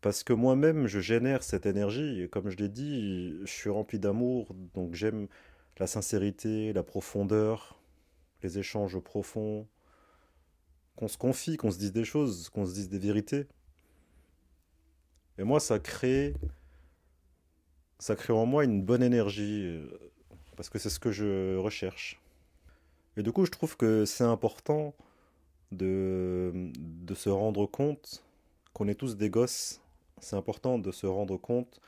Parce 0.00 0.24
que 0.24 0.32
moi-même, 0.32 0.88
je 0.88 0.98
génère 0.98 1.44
cette 1.44 1.64
énergie. 1.64 2.22
Et 2.22 2.28
comme 2.28 2.50
je 2.50 2.56
l'ai 2.56 2.68
dit, 2.68 3.36
je 3.42 3.52
suis 3.52 3.70
rempli 3.70 4.00
d'amour, 4.00 4.52
donc 4.74 4.96
j'aime 4.96 5.28
la 5.78 5.86
sincérité, 5.86 6.72
la 6.72 6.82
profondeur, 6.82 7.80
les 8.42 8.58
échanges 8.58 8.98
profonds, 8.98 9.68
qu'on 10.96 11.06
se 11.06 11.16
confie, 11.16 11.56
qu'on 11.56 11.70
se 11.70 11.78
dise 11.78 11.92
des 11.92 12.04
choses, 12.04 12.48
qu'on 12.48 12.66
se 12.66 12.74
dise 12.74 12.88
des 12.88 12.98
vérités. 12.98 13.46
Et 15.38 15.44
moi, 15.44 15.60
ça 15.60 15.78
crée, 15.78 16.34
ça 18.00 18.16
crée 18.16 18.32
en 18.32 18.44
moi 18.44 18.64
une 18.64 18.82
bonne 18.82 19.04
énergie, 19.04 19.80
parce 20.56 20.68
que 20.68 20.80
c'est 20.80 20.90
ce 20.90 20.98
que 20.98 21.12
je 21.12 21.56
recherche. 21.58 22.20
Et 23.20 23.22
du 23.22 23.32
coup, 23.32 23.44
je 23.44 23.50
trouve 23.50 23.76
que 23.76 24.06
c'est 24.06 24.24
important 24.24 24.94
de, 25.72 26.72
se 27.14 27.28
rendre 27.28 27.66
compte 27.66 28.24
qu'on 28.72 28.88
est 28.88 28.94
tous 28.94 29.18
des 29.18 29.28
gosses. 29.28 29.82
C'est 30.20 30.36
important 30.36 30.78
de 30.78 30.90
se 30.90 31.06
rendre 31.06 31.36
compte. 31.36 31.82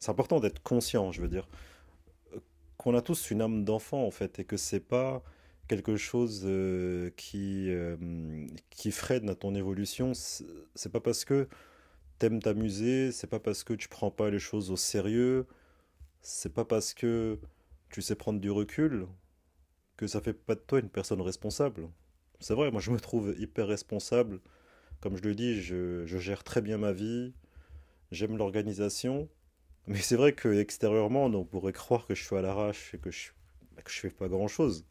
C'est 0.00 0.10
important 0.10 0.40
d'être 0.40 0.60
conscient, 0.64 1.12
je 1.12 1.22
veux 1.22 1.28
dire, 1.28 1.46
qu'on 2.76 2.96
a 2.96 3.02
tous 3.02 3.30
une 3.30 3.40
âme 3.40 3.64
d'enfant 3.64 4.04
en 4.04 4.10
fait, 4.10 4.40
et 4.40 4.44
que 4.44 4.56
c'est 4.56 4.80
pas 4.80 5.22
quelque 5.68 5.94
chose 5.96 6.42
euh, 6.44 7.10
qui, 7.16 7.70
euh, 7.70 7.96
qui 8.70 8.90
freine 8.90 9.30
à 9.30 9.36
ton 9.36 9.54
évolution. 9.54 10.10
C'est 10.12 10.90
pas 10.90 10.98
parce 10.98 11.24
que 11.24 11.46
t'aimes 12.18 12.42
t'amuser, 12.42 13.12
c'est 13.12 13.28
pas 13.28 13.38
parce 13.38 13.62
que 13.62 13.74
tu 13.74 13.88
prends 13.88 14.10
pas 14.10 14.28
les 14.28 14.40
choses 14.40 14.72
au 14.72 14.76
sérieux, 14.76 15.46
c'est 16.20 16.52
pas 16.52 16.64
parce 16.64 16.94
que 16.94 17.38
tu 17.90 18.02
sais 18.02 18.16
prendre 18.16 18.40
du 18.40 18.50
recul 18.50 19.06
que 19.96 20.06
ça 20.06 20.20
fait 20.20 20.32
pas 20.32 20.54
de 20.54 20.60
toi 20.60 20.80
une 20.80 20.88
personne 20.88 21.20
responsable. 21.20 21.88
C'est 22.40 22.54
vrai, 22.54 22.70
moi 22.70 22.80
je 22.80 22.90
me 22.90 23.00
trouve 23.00 23.34
hyper 23.38 23.66
responsable. 23.66 24.40
Comme 25.00 25.16
je 25.16 25.22
le 25.22 25.34
dis, 25.34 25.60
je, 25.60 26.04
gère 26.06 26.44
très 26.44 26.62
bien 26.62 26.78
ma 26.78 26.92
vie, 26.92 27.34
j'aime 28.10 28.36
l'organisation, 28.36 29.28
mais 29.86 29.98
c'est 29.98 30.16
vrai 30.16 30.32
que 30.32 30.48
extérieurement, 30.60 31.26
on 31.26 31.44
pourrait 31.44 31.72
croire 31.72 32.06
que 32.06 32.14
je 32.14 32.24
suis 32.24 32.36
à 32.36 32.42
l'arrache 32.42 32.94
et 32.94 32.98
que 32.98 33.10
je, 33.10 33.30
que 33.76 33.90
je 33.90 34.00
fais 34.00 34.10
pas 34.10 34.28
grand 34.28 34.48
chose. 34.48 34.86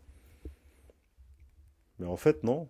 Mais 2.00 2.06
en 2.06 2.18
fait, 2.18 2.44
non. 2.44 2.70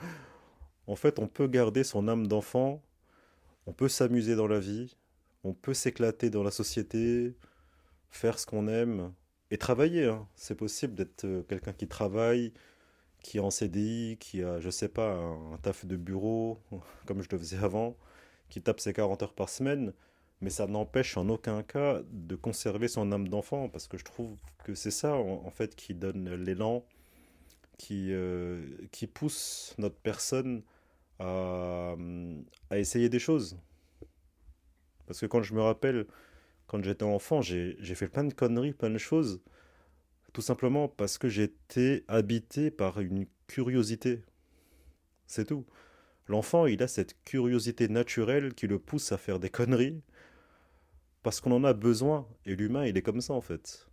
en 0.86 0.96
fait, 0.96 1.18
on 1.18 1.28
peut 1.28 1.48
garder 1.48 1.84
son 1.84 2.08
âme 2.08 2.26
d'enfant, 2.26 2.82
on 3.66 3.72
peut 3.72 3.88
s'amuser 3.88 4.36
dans 4.36 4.46
la 4.46 4.60
vie, 4.60 4.96
on 5.42 5.52
peut 5.52 5.74
s'éclater 5.74 6.30
dans 6.30 6.42
la 6.42 6.50
société, 6.50 7.36
faire 8.10 8.38
ce 8.38 8.46
qu'on 8.46 8.68
aime 8.68 9.12
et 9.50 9.58
travailler. 9.58 10.06
Hein. 10.06 10.26
C'est 10.34 10.54
possible 10.54 10.94
d'être 10.94 11.24
euh, 11.24 11.42
quelqu'un 11.42 11.72
qui 11.72 11.88
travaille, 11.88 12.52
qui 13.22 13.38
est 13.38 13.40
en 13.40 13.50
CDI, 13.50 14.16
qui 14.20 14.42
a, 14.42 14.60
je 14.60 14.70
sais 14.70 14.88
pas, 14.88 15.14
un, 15.14 15.58
taf 15.62 15.86
de 15.86 15.96
bureau, 15.96 16.60
comme 17.06 17.22
je 17.22 17.28
le 17.30 17.38
faisais 17.38 17.58
avant, 17.58 17.96
qui 18.50 18.62
tape 18.62 18.80
ses 18.80 18.92
40 18.92 19.22
heures 19.22 19.34
par 19.34 19.48
semaine, 19.48 19.92
mais 20.40 20.50
ça 20.50 20.66
n'empêche 20.66 21.16
en 21.16 21.28
aucun 21.28 21.62
cas 21.62 22.02
de 22.10 22.36
conserver 22.36 22.88
son 22.88 23.12
âme 23.12 23.28
d'enfant, 23.28 23.68
parce 23.68 23.88
que 23.88 23.98
je 23.98 24.04
trouve 24.04 24.36
que 24.64 24.74
c'est 24.74 24.90
ça, 24.90 25.14
en, 25.14 25.50
fait, 25.50 25.74
qui 25.76 25.94
donne 25.94 26.34
l'élan, 26.34 26.84
qui, 27.78 28.12
euh, 28.12 28.62
qui 28.92 29.06
pousse 29.06 29.74
notre 29.78 29.96
personne 29.96 30.62
à, 31.18 31.94
à 32.70 32.78
essayer 32.78 33.08
des 33.08 33.18
choses. 33.18 33.58
Parce 35.06 35.20
que 35.20 35.26
quand 35.26 35.42
je 35.42 35.54
me 35.54 35.62
rappelle, 35.62 36.06
quand 36.66 36.82
j'étais 36.82 37.04
enfant, 37.04 37.42
j'ai 37.42 37.94
fait 37.94 38.08
plein 38.08 38.24
de 38.24 38.34
conneries, 38.34 38.72
plein 38.72 38.90
de 38.90 38.98
choses, 38.98 39.40
tout 40.32 40.42
simplement 40.42 40.88
parce 40.88 41.18
que 41.18 41.28
j'étais 41.28 42.04
habité 42.08 42.70
par 42.70 43.00
une 43.00 43.26
curiosité. 43.46 44.22
C'est 45.26 45.46
tout. 45.46 45.66
L'enfant, 46.26 46.66
il 46.66 46.82
a 46.82 46.88
cette 46.88 47.22
curiosité 47.24 47.88
naturelle 47.88 48.54
qui 48.54 48.66
le 48.66 48.78
pousse 48.78 49.12
à 49.12 49.18
faire 49.18 49.38
des 49.38 49.50
conneries, 49.50 50.00
parce 51.22 51.40
qu'on 51.40 51.52
en 51.52 51.64
a 51.64 51.72
besoin, 51.72 52.26
et 52.46 52.56
l'humain, 52.56 52.86
il 52.86 52.96
est 52.96 53.02
comme 53.02 53.20
ça 53.20 53.34
en 53.34 53.40
fait. 53.40 53.88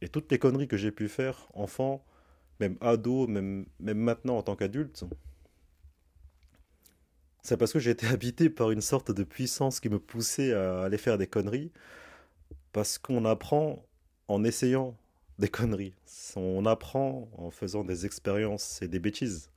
Et 0.00 0.08
toutes 0.08 0.30
les 0.30 0.38
conneries 0.38 0.68
que 0.68 0.76
j'ai 0.76 0.92
pu 0.92 1.08
faire, 1.08 1.48
enfant, 1.54 2.04
même 2.60 2.76
ado, 2.80 3.26
même, 3.26 3.66
maintenant 3.80 4.38
en 4.38 4.42
tant 4.42 4.56
qu'adulte, 4.56 5.04
c'est 7.42 7.56
parce 7.56 7.72
que 7.72 7.78
j'ai 7.78 7.90
été 7.90 8.06
habité 8.08 8.50
par 8.50 8.70
une 8.70 8.80
sorte 8.80 9.10
de 9.10 9.24
puissance 9.24 9.80
qui 9.80 9.88
me 9.88 9.98
poussait 9.98 10.52
à 10.52 10.82
aller 10.82 10.98
faire 10.98 11.18
des 11.18 11.26
conneries. 11.26 11.72
Parce 12.74 12.98
qu'on 12.98 13.24
apprend 13.24 13.86
en 14.26 14.42
essayant 14.42 14.98
des 15.38 15.48
conneries. 15.48 15.94
On 16.34 16.66
apprend 16.66 17.30
en 17.38 17.52
faisant 17.52 17.84
des 17.84 18.04
expériences 18.04 18.82
et 18.82 18.88
des 18.88 18.98
bêtises. 18.98 19.48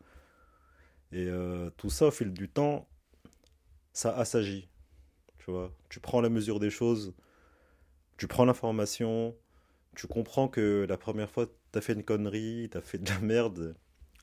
Et 1.12 1.26
euh, 1.26 1.72
tout 1.78 1.90
ça, 1.90 2.06
au 2.06 2.12
fil 2.12 2.32
du 2.32 2.48
temps, 2.48 2.88
ça 3.92 4.16
assagit. 4.16 4.70
Tu 5.40 5.50
vois, 5.50 5.74
tu 5.90 6.00
prends 6.00 6.22
la 6.22 6.30
mesure 6.30 6.60
des 6.60 6.70
choses, 6.70 7.16
tu 8.18 8.28
prends 8.28 8.46
l'information, 8.46 9.36
tu 9.96 10.06
comprends 10.06 10.48
que 10.48 10.86
la 10.88 10.98
première 10.98 11.32
fois, 11.32 11.48
tu 11.72 11.80
as 11.80 11.82
fait 11.82 11.94
une 11.94 12.04
connerie, 12.04 12.70
tu 12.72 12.78
as 12.78 12.82
fait 12.82 13.00
de 13.00 13.10
la 13.10 13.20
merde, 13.20 13.76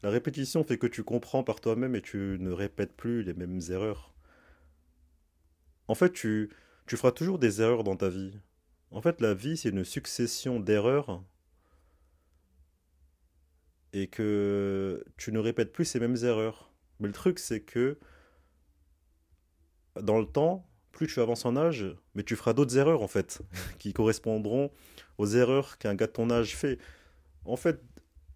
la 0.05 0.11
répétition 0.11 0.63
fait 0.63 0.79
que 0.79 0.87
tu 0.87 1.03
comprends 1.03 1.43
par 1.43 1.61
toi-même 1.61 1.97
et 1.97 2.01
tu 2.01 2.37
ne 2.39 2.53
répètes 2.53 2.97
plus 2.97 3.25
les 3.25 3.35
mêmes 3.35 3.61
erreurs. 3.71 4.15
En 5.89 5.97
fait, 5.97 6.13
tu 6.13 6.49
feras 6.87 7.11
toujours 7.11 7.41
des 7.41 7.61
erreurs 7.61 7.83
dans 7.83 7.97
ta 7.97 8.09
vie. 8.09 8.39
En 8.91 9.01
fait, 9.01 9.21
la 9.21 9.35
vie, 9.35 9.57
c'est 9.57 9.71
une 9.71 9.85
succession 9.85 10.61
d'erreurs 10.61 11.23
et 13.93 14.09
que 14.09 15.05
tu 15.17 15.33
ne 15.33 15.39
répètes 15.39 15.73
plus 15.73 15.85
ces 15.85 16.01
mêmes 16.01 16.17
erreurs. 16.23 16.73
Mais 17.01 17.07
le 17.07 17.13
truc, 17.13 17.39
c'est 17.39 17.61
que 17.61 17.99
dans 20.01 20.19
le 20.19 20.27
temps, 20.27 20.69
plus 20.93 21.07
tu 21.07 21.21
avances 21.21 21.45
en 21.45 21.57
âge, 21.57 21.87
mais 22.15 22.23
tu 22.23 22.37
feras 22.37 22.53
d'autres 22.53 22.77
erreurs 22.77 23.03
en 23.03 23.09
fait, 23.09 23.43
qui 23.79 23.93
correspondront 23.93 24.71
aux 25.19 25.27
erreurs 25.27 25.79
qu'un 25.79 25.95
gars 25.95 26.07
de 26.07 26.13
ton 26.13 26.31
âge 26.31 26.57
fait. 26.57 26.79
En 27.45 27.57
fait, 27.57 27.81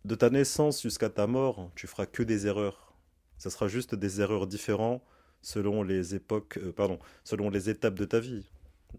de 0.04 0.14
ta 0.14 0.30
naissance 0.30 0.82
jusqu'à 0.82 1.10
ta 1.10 1.26
mort, 1.26 1.70
tu 1.74 1.86
feras 1.86 2.06
que 2.06 2.22
des 2.22 2.46
erreurs. 2.46 2.94
Ça 3.36 3.50
sera 3.50 3.68
juste 3.68 3.94
des 3.94 4.20
erreurs 4.20 4.46
différentes 4.46 5.02
selon 5.42 5.82
les 5.82 6.14
époques, 6.14 6.58
euh, 6.58 6.72
pardon, 6.72 6.98
selon 7.24 7.50
les 7.50 7.70
étapes 7.70 7.94
de 7.94 8.04
ta 8.04 8.20
vie. 8.20 8.50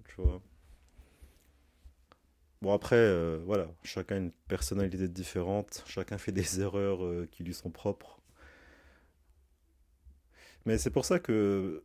Tu 0.08 0.22
vois. 0.22 0.42
Bon 2.62 2.74
après, 2.74 2.98
euh, 2.98 3.40
voilà, 3.46 3.68
chacun 3.84 4.16
a 4.16 4.18
une 4.20 4.32
personnalité 4.50 5.08
différente, 5.08 5.84
chacun 5.88 6.18
fait 6.18 6.32
des 6.34 6.60
erreurs 6.62 7.04
euh, 7.06 7.28
qui 7.32 7.44
lui 7.44 7.54
sont 7.54 7.72
propres. 7.72 8.20
Mais 10.66 10.78
c'est 10.78 10.90
pour 10.90 11.06
ça 11.06 11.20
que 11.20 11.84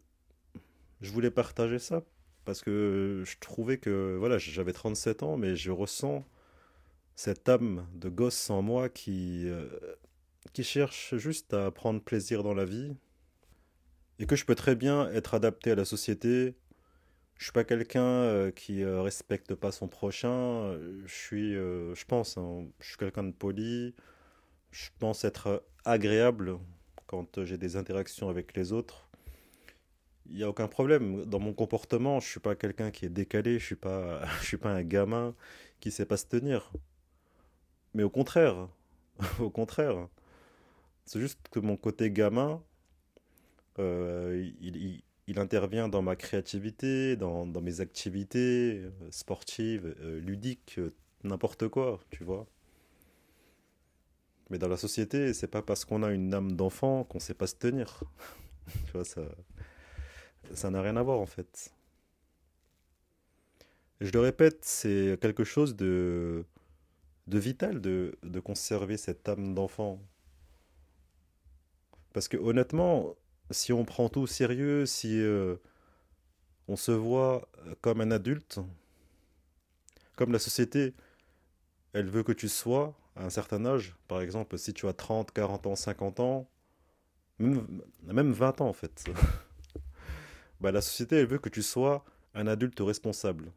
je 1.00 1.10
voulais 1.12 1.30
partager 1.30 1.78
ça, 1.78 2.02
parce 2.44 2.60
que 2.62 3.22
je 3.24 3.36
trouvais 3.40 3.78
que, 3.78 4.16
voilà, 4.18 4.38
j'avais 4.38 4.72
37 4.72 5.22
ans, 5.22 5.36
mais 5.36 5.56
je 5.56 5.70
ressens 5.70 6.24
cette 7.16 7.48
âme 7.48 7.86
de 7.94 8.08
gosse 8.08 8.50
en 8.50 8.62
moi 8.62 8.88
qui, 8.88 9.48
euh, 9.48 9.68
qui 10.52 10.64
cherche 10.64 11.16
juste 11.16 11.54
à 11.54 11.70
prendre 11.70 12.00
plaisir 12.02 12.42
dans 12.42 12.54
la 12.54 12.64
vie 12.64 12.94
et 14.18 14.26
que 14.26 14.36
je 14.36 14.44
peux 14.44 14.54
très 14.54 14.74
bien 14.76 15.08
être 15.10 15.34
adapté 15.34 15.70
à 15.72 15.74
la 15.74 15.84
société. 15.84 16.54
Je 17.36 17.44
suis 17.44 17.52
pas 17.52 17.64
quelqu'un 17.64 18.02
euh, 18.02 18.50
qui 18.50 18.82
euh, 18.82 19.02
respecte 19.02 19.54
pas 19.54 19.72
son 19.72 19.88
prochain. 19.88 20.76
Je 21.04 21.14
suis, 21.14 21.52
je 21.54 22.04
pense, 22.06 22.38
hein, 22.38 22.66
je 22.80 22.88
suis 22.88 22.96
quelqu'un 22.96 23.24
de 23.24 23.32
poli. 23.32 23.94
Je 24.70 24.88
pense 24.98 25.24
être 25.24 25.64
agréable 25.84 26.58
quand 27.06 27.44
j'ai 27.44 27.58
des 27.58 27.76
interactions 27.76 28.28
avec 28.28 28.56
les 28.56 28.72
autres. 28.72 29.08
Il 30.26 30.36
n'y 30.36 30.42
a 30.42 30.48
aucun 30.48 30.68
problème. 30.68 31.24
Dans 31.26 31.38
mon 31.38 31.52
comportement, 31.52 32.18
je 32.20 32.28
suis 32.28 32.40
pas 32.40 32.54
quelqu'un 32.54 32.90
qui 32.90 33.04
est 33.04 33.10
décalé, 33.10 33.58
je 33.58 33.64
suis 33.66 33.76
pas, 33.76 34.24
je 34.40 34.46
suis 34.46 34.56
pas 34.56 34.70
un 34.70 34.82
gamin 34.82 35.34
qui 35.80 35.90
sait 35.90 36.06
pas 36.06 36.16
se 36.16 36.26
tenir. 36.26 36.72
Mais 37.92 38.02
au 38.02 38.10
contraire, 38.10 38.68
au 39.40 39.50
contraire, 39.50 40.08
c'est 41.04 41.20
juste 41.20 41.38
que 41.50 41.60
mon 41.60 41.76
côté 41.76 42.10
gamin, 42.10 42.62
euh, 43.78 44.50
il, 44.60 45.02
il, 45.26 45.38
intervient 45.38 45.88
dans 45.88 46.02
ma 46.02 46.16
créativité, 46.16 47.16
dans, 47.16 47.46
dans 47.46 47.60
mes 47.60 47.80
activités 47.80 48.82
euh, 48.84 48.90
sportives, 49.10 49.94
euh, 50.00 50.20
ludiques, 50.20 50.80
n'importe 51.22 51.68
quoi, 51.68 52.00
tu 52.10 52.24
vois. 52.24 52.46
Mais 54.50 54.58
dans 54.58 54.68
la 54.68 54.76
société, 54.76 55.32
c'est 55.34 55.48
pas 55.48 55.62
parce 55.62 55.84
qu'on 55.84 56.02
a 56.02 56.10
une 56.10 56.34
âme 56.34 56.52
d'enfant 56.52 57.04
qu'on 57.04 57.18
sait 57.20 57.34
pas 57.34 57.46
se 57.46 57.56
tenir. 57.56 58.02
tu 58.86 58.92
vois, 58.92 59.04
ça, 59.04 59.22
ça 60.52 60.70
n'a 60.70 60.82
rien 60.82 60.96
à 60.96 61.02
voir 61.02 61.18
en 61.18 61.26
fait. 61.26 61.72
Je 64.00 64.10
le 64.10 64.20
répète, 64.20 64.64
c'est 64.64 65.18
quelque 65.20 65.44
chose 65.44 65.76
de 65.76 66.44
de 67.26 67.38
vital 67.38 67.80
de, 67.80 68.16
de 68.22 68.40
conserver 68.40 68.96
cette 68.96 69.28
âme 69.28 69.54
d'enfant. 69.54 70.00
Parce 72.12 72.28
que 72.28 72.36
honnêtement, 72.36 73.16
si 73.50 73.72
on 73.72 73.84
prend 73.84 74.08
tout 74.08 74.22
au 74.22 74.26
sérieux, 74.26 74.86
si 74.86 75.20
euh, 75.20 75.56
on 76.68 76.76
se 76.76 76.92
voit 76.92 77.48
comme 77.80 78.00
un 78.00 78.10
adulte, 78.10 78.60
comme 80.16 80.32
la 80.32 80.38
société, 80.38 80.94
elle 81.92 82.08
veut 82.08 82.22
que 82.22 82.32
tu 82.32 82.48
sois 82.48 82.94
à 83.16 83.24
un 83.24 83.30
certain 83.30 83.64
âge, 83.64 83.94
par 84.08 84.20
exemple, 84.20 84.58
si 84.58 84.74
tu 84.74 84.88
as 84.88 84.92
30, 84.92 85.32
40 85.32 85.66
ans, 85.66 85.76
50 85.76 86.20
ans, 86.20 86.48
même, 87.38 87.66
même 88.02 88.32
20 88.32 88.60
ans 88.60 88.68
en 88.68 88.72
fait. 88.72 89.04
bah, 90.60 90.72
la 90.72 90.80
société, 90.80 91.16
elle 91.16 91.26
veut 91.26 91.38
que 91.38 91.48
tu 91.48 91.62
sois 91.62 92.04
un 92.34 92.46
adulte 92.46 92.80
responsable. 92.80 93.52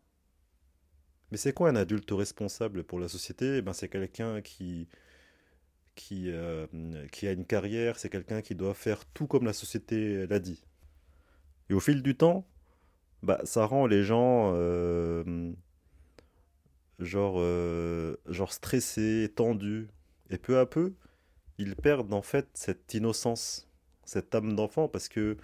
Mais 1.31 1.37
c'est 1.37 1.53
quoi 1.53 1.69
un 1.69 1.75
adulte 1.75 2.11
responsable 2.11 2.83
pour 2.83 2.99
la 2.99 3.07
société? 3.07 3.61
Ben, 3.61 3.73
C'est 3.73 3.89
quelqu'un 3.89 4.41
qui, 4.41 4.87
qui, 5.97 6.31
euh, 6.31 6.67
qui 7.11 7.27
a 7.27 7.33
une 7.33 7.45
carrière, 7.45 7.99
c'est 7.99 8.09
quelqu'un 8.09 8.41
qui 8.41 8.55
doit 8.55 8.75
faire 8.75 9.03
tout 9.05 9.27
comme 9.27 9.45
la 9.45 9.53
société 9.53 10.27
l'a 10.27 10.39
dit. 10.39 10.63
Et 11.69 11.73
au 11.73 11.81
fil 11.81 12.01
du 12.03 12.15
temps, 12.15 12.47
bah, 13.23 13.41
ça 13.43 13.65
rend 13.65 13.87
les 13.87 14.03
gens 14.03 14.53
euh, 14.55 15.51
genre, 16.99 17.37
euh, 17.39 18.15
genre 18.27 18.53
stressés, 18.53 19.33
tendus. 19.35 19.89
Et 20.29 20.37
peu 20.37 20.59
à 20.59 20.65
peu, 20.65 20.93
ils 21.57 21.75
perdent 21.75 22.13
en 22.13 22.21
fait 22.21 22.47
cette 22.53 22.93
innocence, 22.93 23.67
cette 24.05 24.33
âme 24.35 24.55
d'enfant, 24.55 24.87
parce 24.87 25.09
que 25.09 25.37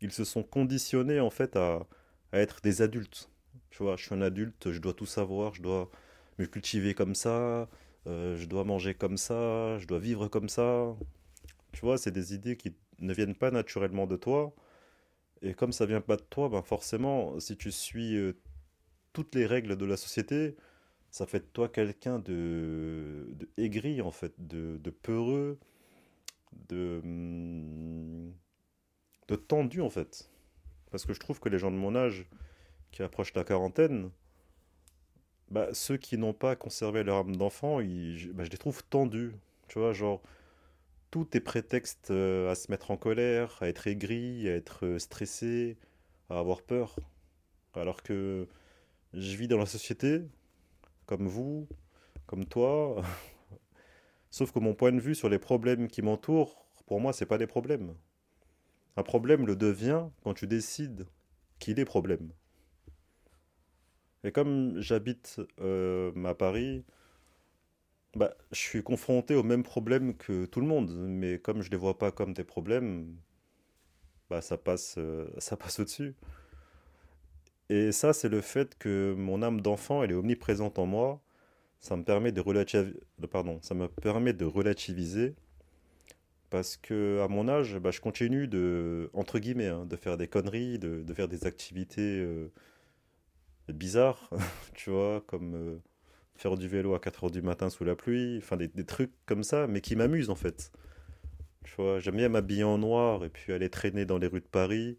ils 0.00 0.12
se 0.12 0.24
sont 0.24 0.42
conditionnés 0.42 1.20
en 1.20 1.30
fait 1.30 1.56
à, 1.56 1.86
à 2.32 2.38
être 2.38 2.60
des 2.62 2.82
adultes. 2.82 3.30
Tu 3.70 3.82
vois, 3.82 3.96
je 3.96 4.04
suis 4.04 4.14
un 4.14 4.22
adulte, 4.22 4.72
je 4.72 4.78
dois 4.78 4.94
tout 4.94 5.06
savoir, 5.06 5.54
je 5.54 5.62
dois 5.62 5.90
me 6.38 6.46
cultiver 6.46 6.94
comme 6.94 7.14
ça, 7.14 7.68
euh, 8.06 8.36
je 8.36 8.46
dois 8.46 8.64
manger 8.64 8.94
comme 8.94 9.16
ça, 9.16 9.78
je 9.78 9.86
dois 9.86 9.98
vivre 9.98 10.28
comme 10.28 10.48
ça. 10.48 10.94
Tu 11.72 11.80
vois, 11.80 11.98
c'est 11.98 12.12
des 12.12 12.34
idées 12.34 12.56
qui 12.56 12.74
ne 13.00 13.12
viennent 13.14 13.34
pas 13.34 13.50
naturellement 13.50 14.06
de 14.06 14.16
toi. 14.16 14.54
Et 15.42 15.54
comme 15.54 15.72
ça 15.72 15.86
vient 15.86 16.00
pas 16.00 16.16
de 16.16 16.22
toi, 16.22 16.48
ben 16.48 16.62
forcément, 16.62 17.38
si 17.40 17.56
tu 17.56 17.70
suis 17.72 18.16
euh, 18.16 18.32
toutes 19.12 19.34
les 19.34 19.46
règles 19.46 19.76
de 19.76 19.84
la 19.86 19.96
société, 19.96 20.56
ça 21.10 21.26
fait 21.26 21.40
de 21.40 21.46
toi 21.46 21.68
quelqu'un 21.68 22.18
de, 22.18 23.26
de 23.30 23.48
aigri, 23.56 24.00
en 24.02 24.10
fait, 24.12 24.34
de, 24.38 24.78
de 24.78 24.90
peureux, 24.90 25.58
de, 26.68 27.00
hum, 27.04 28.32
de 29.28 29.36
tendu, 29.36 29.80
en 29.80 29.90
fait. 29.90 30.30
Parce 30.90 31.04
que 31.06 31.14
je 31.14 31.20
trouve 31.20 31.40
que 31.40 31.48
les 31.48 31.58
gens 31.58 31.70
de 31.70 31.76
mon 31.76 31.94
âge, 31.96 32.26
qui 32.92 33.02
approchent 33.02 33.34
la 33.34 33.44
quarantaine, 33.44 34.10
bah, 35.50 35.68
ceux 35.72 35.96
qui 35.96 36.18
n'ont 36.18 36.32
pas 36.34 36.56
conservé 36.56 37.02
leur 37.04 37.18
âme 37.18 37.36
d'enfant, 37.36 37.76
bah, 37.78 38.44
je 38.44 38.50
les 38.50 38.58
trouve 38.58 38.84
tendus. 38.84 39.32
Tu 39.68 39.78
vois, 39.78 39.92
genre, 39.92 40.22
tout 41.10 41.36
est 41.36 41.40
prétexte 41.40 42.10
euh, 42.10 42.50
à 42.50 42.54
se 42.54 42.70
mettre 42.70 42.90
en 42.90 42.96
colère, 42.96 43.58
à 43.60 43.68
être 43.68 43.86
aigri, 43.86 44.48
à 44.48 44.54
être 44.54 44.86
euh, 44.86 44.98
stressé, 44.98 45.76
à 46.30 46.38
avoir 46.38 46.62
peur. 46.62 46.96
Alors 47.74 48.02
que 48.02 48.48
je 49.14 49.36
vis 49.36 49.48
dans 49.48 49.58
la 49.58 49.66
société, 49.66 50.22
comme 51.06 51.26
vous, 51.28 51.68
comme 52.26 52.46
toi, 52.46 53.02
sauf 54.30 54.52
que 54.52 54.58
mon 54.58 54.74
point 54.74 54.92
de 54.92 55.00
vue 55.00 55.14
sur 55.14 55.28
les 55.28 55.38
problèmes 55.38 55.88
qui 55.88 56.02
m'entourent, 56.02 56.66
pour 56.86 57.00
moi, 57.00 57.12
c'est 57.12 57.26
pas 57.26 57.38
des 57.38 57.46
problèmes. 57.46 57.94
Un 58.96 59.02
problème 59.02 59.46
le 59.46 59.56
devient 59.56 60.06
quand 60.22 60.34
tu 60.34 60.46
décides 60.46 61.06
qu'il 61.58 61.78
est 61.80 61.84
problème. 61.84 62.30
Et 64.24 64.32
comme 64.32 64.78
j'habite 64.80 65.40
euh, 65.60 66.12
à 66.24 66.34
Paris, 66.34 66.84
bah, 68.16 68.34
je 68.50 68.58
suis 68.58 68.82
confronté 68.82 69.34
aux 69.36 69.42
mêmes 69.44 69.62
problèmes 69.62 70.16
que 70.16 70.46
tout 70.46 70.60
le 70.60 70.66
monde, 70.66 70.92
mais 70.96 71.38
comme 71.38 71.62
je 71.62 71.70
les 71.70 71.76
vois 71.76 71.98
pas 71.98 72.10
comme 72.10 72.32
des 72.34 72.44
problèmes, 72.44 73.16
bah, 74.30 74.40
ça 74.40 74.56
passe, 74.56 74.96
euh, 74.98 75.26
passe 75.58 75.80
au-dessus. 75.80 76.14
Et 77.68 77.92
ça, 77.92 78.12
c'est 78.12 78.28
le 78.28 78.40
fait 78.40 78.76
que 78.78 79.14
mon 79.16 79.42
âme 79.42 79.60
d'enfant, 79.60 80.02
elle 80.02 80.10
est 80.12 80.14
omniprésente 80.14 80.78
en 80.78 80.86
moi. 80.86 81.20
Ça 81.80 81.96
me 81.96 82.04
permet 82.04 82.32
de 82.32 82.42
pardon, 83.30 83.60
ça 83.62 83.74
me 83.74 83.88
permet 83.88 84.32
de 84.32 84.44
relativiser 84.44 85.34
parce 86.50 86.76
que 86.76 87.20
à 87.24 87.28
mon 87.28 87.48
âge, 87.48 87.78
bah, 87.78 87.90
je 87.90 88.00
continue 88.00 88.46
de, 88.48 89.10
entre 89.14 89.38
guillemets, 89.38 89.66
hein, 89.68 89.86
de 89.86 89.96
faire 89.96 90.16
des 90.16 90.28
conneries, 90.28 90.78
de, 90.78 91.02
de 91.02 91.14
faire 91.14 91.28
des 91.28 91.46
activités 91.46 92.20
euh, 92.20 92.50
bizarres, 93.72 94.30
tu 94.74 94.90
vois, 94.90 95.22
comme 95.26 95.54
euh, 95.54 95.78
faire 96.34 96.56
du 96.56 96.68
vélo 96.68 96.94
à 96.94 97.00
4 97.00 97.24
heures 97.24 97.30
du 97.30 97.42
matin 97.42 97.70
sous 97.70 97.84
la 97.84 97.96
pluie, 97.96 98.38
enfin 98.38 98.56
des, 98.56 98.84
trucs 98.84 99.12
comme 99.26 99.42
ça, 99.42 99.66
mais 99.66 99.80
qui 99.80 99.96
m'amusent 99.96 100.30
en 100.30 100.34
fait. 100.34 100.72
Tu 101.64 101.74
vois, 101.76 101.98
j'aime 101.98 102.16
bien 102.16 102.28
m'habiller 102.28 102.64
en 102.64 102.78
noir 102.78 103.24
et 103.24 103.28
puis 103.28 103.52
aller 103.52 103.70
traîner 103.70 104.04
dans 104.04 104.18
les 104.18 104.28
rues 104.28 104.40
de 104.40 104.46
Paris 104.46 104.98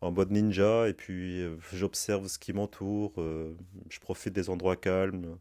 en 0.00 0.10
mode 0.10 0.32
ninja 0.32 0.88
et 0.88 0.94
puis 0.94 1.42
euh, 1.42 1.56
j'observe 1.72 2.26
ce 2.28 2.38
qui 2.38 2.52
m'entoure, 2.52 3.12
euh, 3.18 3.54
je 3.88 4.00
profite 4.00 4.32
des 4.32 4.50
endroits 4.50 4.76
calmes, 4.76 5.38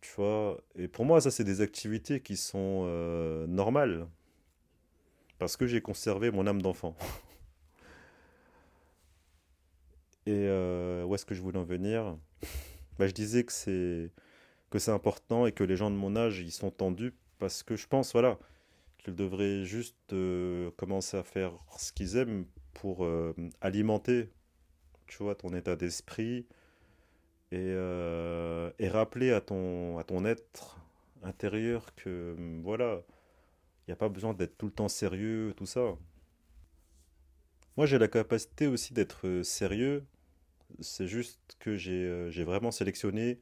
tu 0.00 0.12
vois. 0.16 0.60
Et 0.76 0.88
pour 0.88 1.04
moi, 1.04 1.20
ça, 1.20 1.30
c'est 1.30 1.44
des 1.44 1.60
activités 1.60 2.20
qui 2.20 2.36
sont 2.36 2.86
normales 3.48 4.06
parce 5.38 5.56
que 5.56 5.66
j'ai 5.66 5.80
conservé 5.80 6.30
mon 6.30 6.46
âme 6.46 6.62
d'enfant. 6.62 6.96
Et 10.26 10.46
euh, 10.48 11.04
où 11.04 11.14
est-ce 11.14 11.26
que 11.26 11.34
je 11.34 11.42
voulais 11.42 11.58
en 11.58 11.64
venir? 11.64 12.16
Bah, 12.98 13.06
je 13.06 13.12
disais 13.12 13.44
que 13.44 13.52
c'est 13.52 14.10
que 14.70 14.78
c'est 14.78 14.90
important 14.90 15.46
et 15.46 15.52
que 15.52 15.64
les 15.64 15.76
gens 15.76 15.90
de 15.90 15.96
mon 15.96 16.16
âge, 16.16 16.38
ils 16.38 16.52
sont 16.52 16.70
tendus 16.70 17.12
parce 17.38 17.62
que 17.62 17.76
je 17.76 17.86
pense, 17.86 18.12
voilà, 18.12 18.38
qu'ils 18.98 19.14
devraient 19.14 19.64
juste 19.64 20.12
euh, 20.12 20.70
commencer 20.76 21.16
à 21.16 21.22
faire 21.22 21.52
ce 21.76 21.92
qu'ils 21.92 22.16
aiment 22.16 22.46
pour 22.72 23.04
euh, 23.04 23.34
alimenter, 23.60 24.30
tu 25.06 25.22
vois, 25.22 25.34
ton 25.34 25.52
état 25.54 25.76
d'esprit 25.76 26.46
et, 27.50 27.74
et 28.78 28.88
rappeler 28.88 29.32
à 29.32 29.42
ton, 29.42 29.98
à 29.98 30.04
ton 30.04 30.24
être 30.24 30.78
intérieur 31.22 31.94
que, 31.94 32.34
voilà, 32.62 33.02
il 33.82 33.90
n'y 33.90 33.92
a 33.92 33.96
pas 33.96 34.08
besoin 34.08 34.32
d'être 34.32 34.56
tout 34.56 34.66
le 34.66 34.72
temps 34.72 34.88
sérieux, 34.88 35.52
tout 35.56 35.66
ça. 35.66 35.96
Moi, 37.76 37.86
j'ai 37.86 37.98
la 37.98 38.08
capacité 38.08 38.66
aussi 38.66 38.94
d'être 38.94 39.42
sérieux, 39.42 40.04
c'est 40.80 41.06
juste 41.06 41.40
que 41.60 41.76
j'ai 41.76 41.92
euh, 42.06 42.30
j'ai 42.30 42.44
vraiment 42.44 42.70
sélectionné 42.70 43.40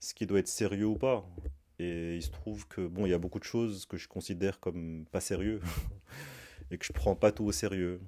ce 0.00 0.14
qui 0.14 0.26
doit 0.26 0.40
être 0.40 0.48
sérieux 0.48 0.86
ou 0.86 0.96
pas. 0.98 1.26
Et 1.80 2.16
il 2.16 2.22
se 2.22 2.30
trouve 2.30 2.68
que, 2.68 2.82
bon, 2.86 3.06
il 3.06 3.10
y 3.10 3.14
a 3.14 3.18
beaucoup 3.18 3.38
de 3.40 3.44
choses 3.44 3.86
que 3.86 3.96
je 3.98 4.08
considère 4.08 4.60
comme 4.60 5.06
pas 5.12 5.20
sérieux 5.20 5.60
et 6.70 6.78
que 6.78 6.84
je 6.86 6.92
prends 6.92 7.16
pas 7.16 7.32
tout 7.32 7.44
au 7.44 7.52
sérieux. 7.52 8.00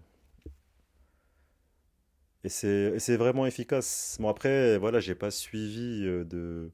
Et 2.44 2.48
c'est 2.48 2.92
et 2.96 2.98
c'est 2.98 3.16
vraiment 3.16 3.46
efficace. 3.46 4.16
Bon, 4.20 4.28
après, 4.28 4.78
voilà, 4.78 5.00
j'ai 5.00 5.14
pas 5.14 5.30
suivi 5.30 6.04
euh, 6.04 6.24
de, 6.24 6.70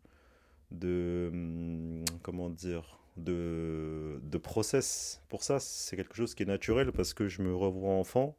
de, 0.73 1.31
hum, 1.33 2.05
comment 2.23 2.51
dire, 2.51 3.01
de, 3.17 4.21
de 4.23 4.39
process. 4.39 5.23
Pour 5.29 5.43
ça, 5.45 5.61
c'est 5.61 5.97
quelque 5.97 6.17
chose 6.17 6.35
qui 6.35 6.45
est 6.45 6.47
naturel 6.47 6.93
parce 6.93 7.15
que 7.15 7.29
je 7.29 7.43
me 7.43 7.55
revois 7.55 7.93
enfant. 7.95 8.37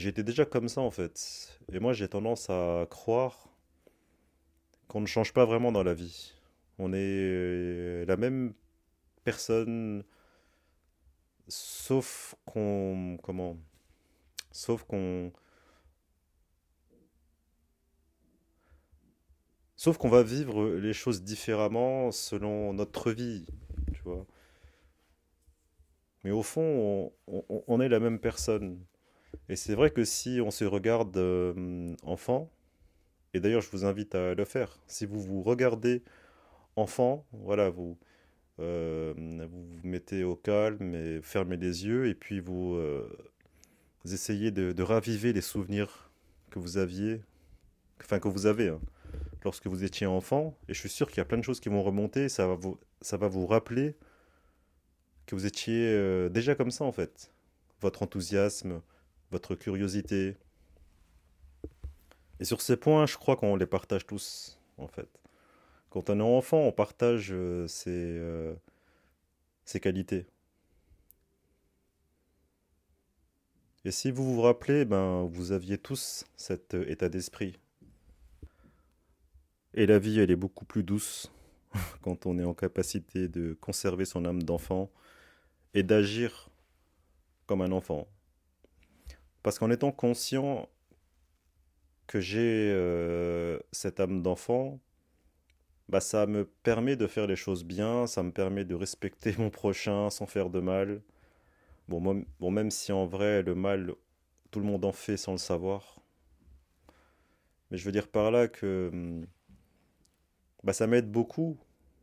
J'étais 0.00 0.22
déjà 0.22 0.46
comme 0.46 0.68
ça 0.70 0.80
en 0.80 0.90
fait. 0.90 1.58
Et 1.70 1.78
moi, 1.78 1.92
j'ai 1.92 2.08
tendance 2.08 2.48
à 2.48 2.86
croire 2.88 3.50
qu'on 4.88 5.02
ne 5.02 5.06
change 5.06 5.34
pas 5.34 5.44
vraiment 5.44 5.72
dans 5.72 5.82
la 5.82 5.92
vie. 5.92 6.32
On 6.78 6.94
est 6.94 6.96
euh, 6.96 8.06
la 8.06 8.16
même 8.16 8.54
personne, 9.24 10.02
sauf 11.48 12.34
qu'on, 12.46 13.18
comment, 13.22 13.58
sauf 14.50 14.84
qu'on, 14.84 15.32
sauf 19.76 19.98
qu'on 19.98 20.08
va 20.08 20.22
vivre 20.22 20.66
les 20.76 20.94
choses 20.94 21.22
différemment 21.22 22.10
selon 22.10 22.72
notre 22.72 23.12
vie, 23.12 23.46
tu 23.92 24.00
vois. 24.02 24.26
Mais 26.24 26.30
au 26.30 26.42
fond, 26.42 27.12
on, 27.26 27.80
est 27.82 27.88
la 27.90 28.00
même 28.00 28.18
personne. 28.18 28.82
Et 29.50 29.56
c'est 29.56 29.74
vrai 29.74 29.90
que 29.90 30.04
si 30.04 30.40
on 30.40 30.52
se 30.52 30.64
regarde 30.64 31.16
euh, 31.16 31.92
enfant, 32.04 32.48
et 33.34 33.40
d'ailleurs 33.40 33.62
je 33.62 33.70
vous 33.72 33.84
invite 33.84 34.14
à 34.14 34.32
le 34.32 34.44
faire, 34.44 34.78
si 34.86 35.06
vous 35.06 35.20
vous 35.20 35.42
regardez 35.42 36.04
enfant, 36.76 37.26
voilà, 37.32 37.68
vous, 37.68 37.98
euh, 38.60 39.12
vous 39.50 39.80
mettez 39.82 40.22
au 40.22 40.36
calme 40.36 40.94
et 40.94 41.20
fermez 41.20 41.56
les 41.56 41.84
yeux, 41.84 42.06
et 42.06 42.14
puis 42.14 42.38
vous, 42.38 42.76
euh, 42.76 43.10
essayez 44.04 44.52
de, 44.52 44.82
raviver 44.84 45.32
les 45.32 45.40
souvenirs 45.40 46.12
que 46.50 46.60
vous 46.60 46.78
aviez, 46.78 47.20
enfin 48.00 48.20
que 48.20 48.28
vous 48.28 48.46
avez, 48.46 48.68
hein, 48.68 48.80
lorsque 49.42 49.66
vous 49.66 49.82
étiez 49.82 50.06
enfant, 50.06 50.56
et 50.68 50.74
je 50.74 50.78
suis 50.78 50.88
sûr 50.88 51.08
qu'il 51.08 51.18
y 51.18 51.22
a 51.22 51.24
plein 51.24 51.38
de 51.38 51.44
choses 51.44 51.58
qui 51.58 51.70
vont 51.70 51.82
remonter, 51.82 52.28
ça 52.28 52.46
va 52.46 52.54
vous, 52.54 52.78
ça 53.00 53.16
va 53.16 53.26
vous 53.26 53.48
rappeler 53.48 53.96
que 55.26 55.34
vous 55.34 55.44
étiez 55.44 56.28
déjà 56.30 56.54
comme 56.54 56.70
ça 56.70 56.84
en 56.84 56.92
fait. 56.92 57.32
Votre 57.80 58.02
enthousiasme, 58.02 58.80
votre 59.30 59.54
curiosité. 59.54 60.36
Et 62.40 62.44
sur 62.44 62.60
ces 62.60 62.76
points, 62.76 63.06
je 63.06 63.16
crois 63.16 63.36
qu'on 63.36 63.56
les 63.56 63.66
partage 63.66 64.06
tous 64.06 64.58
en 64.78 64.88
fait. 64.88 65.08
Quand 65.90 66.08
on 66.08 66.20
est 66.20 66.22
enfant, 66.22 66.58
on 66.58 66.72
partage 66.72 67.30
euh, 67.32 67.66
ses, 67.66 67.90
euh, 67.90 68.54
ses 69.64 69.80
qualités. 69.80 70.26
Et 73.84 73.90
si 73.90 74.10
vous 74.10 74.34
vous 74.34 74.42
rappelez, 74.42 74.84
ben, 74.84 75.24
vous 75.24 75.52
aviez 75.52 75.78
tous 75.78 76.24
cet 76.36 76.74
euh, 76.74 76.88
état 76.88 77.08
d'esprit. 77.08 77.58
Et 79.74 79.86
la 79.86 79.98
vie, 79.98 80.20
elle 80.20 80.30
est 80.30 80.36
beaucoup 80.36 80.64
plus 80.64 80.82
douce 80.82 81.32
quand 82.02 82.26
on 82.26 82.38
est 82.38 82.44
en 82.44 82.54
capacité 82.54 83.26
de 83.28 83.56
conserver 83.60 84.04
son 84.04 84.24
âme 84.24 84.42
d'enfant 84.42 84.90
et 85.74 85.82
d'agir 85.82 86.50
comme 87.46 87.62
un 87.62 87.72
enfant. 87.72 88.06
Parce 89.42 89.58
qu'en 89.58 89.70
étant 89.70 89.92
conscient 89.92 90.68
que 92.06 92.20
j'ai 92.20 92.70
euh, 92.72 93.58
cette 93.72 94.00
âme 94.00 94.22
d'enfant, 94.22 94.80
bah 95.88 96.00
ça 96.00 96.26
me 96.26 96.44
permet 96.44 96.96
de 96.96 97.06
faire 97.06 97.26
les 97.26 97.36
choses 97.36 97.64
bien, 97.64 98.06
ça 98.06 98.22
me 98.22 98.32
permet 98.32 98.64
de 98.64 98.74
respecter 98.74 99.34
mon 99.38 99.50
prochain 99.50 100.10
sans 100.10 100.26
faire 100.26 100.50
de 100.50 100.60
mal. 100.60 101.02
Bon, 101.88 102.24
bon 102.38 102.50
même 102.50 102.70
si 102.70 102.92
en 102.92 103.06
vrai 103.06 103.42
le 103.42 103.54
mal, 103.54 103.94
tout 104.50 104.60
le 104.60 104.66
monde 104.66 104.84
en 104.84 104.92
fait 104.92 105.16
sans 105.16 105.32
le 105.32 105.38
savoir. 105.38 106.00
Mais 107.70 107.78
je 107.78 107.84
veux 107.84 107.92
dire 107.92 108.08
par 108.08 108.30
là 108.30 108.48
que 108.48 108.90
hum, 108.92 109.26
bah, 110.64 110.72
ça 110.72 110.86
m'aide 110.86 111.10
beaucoup 111.10 111.58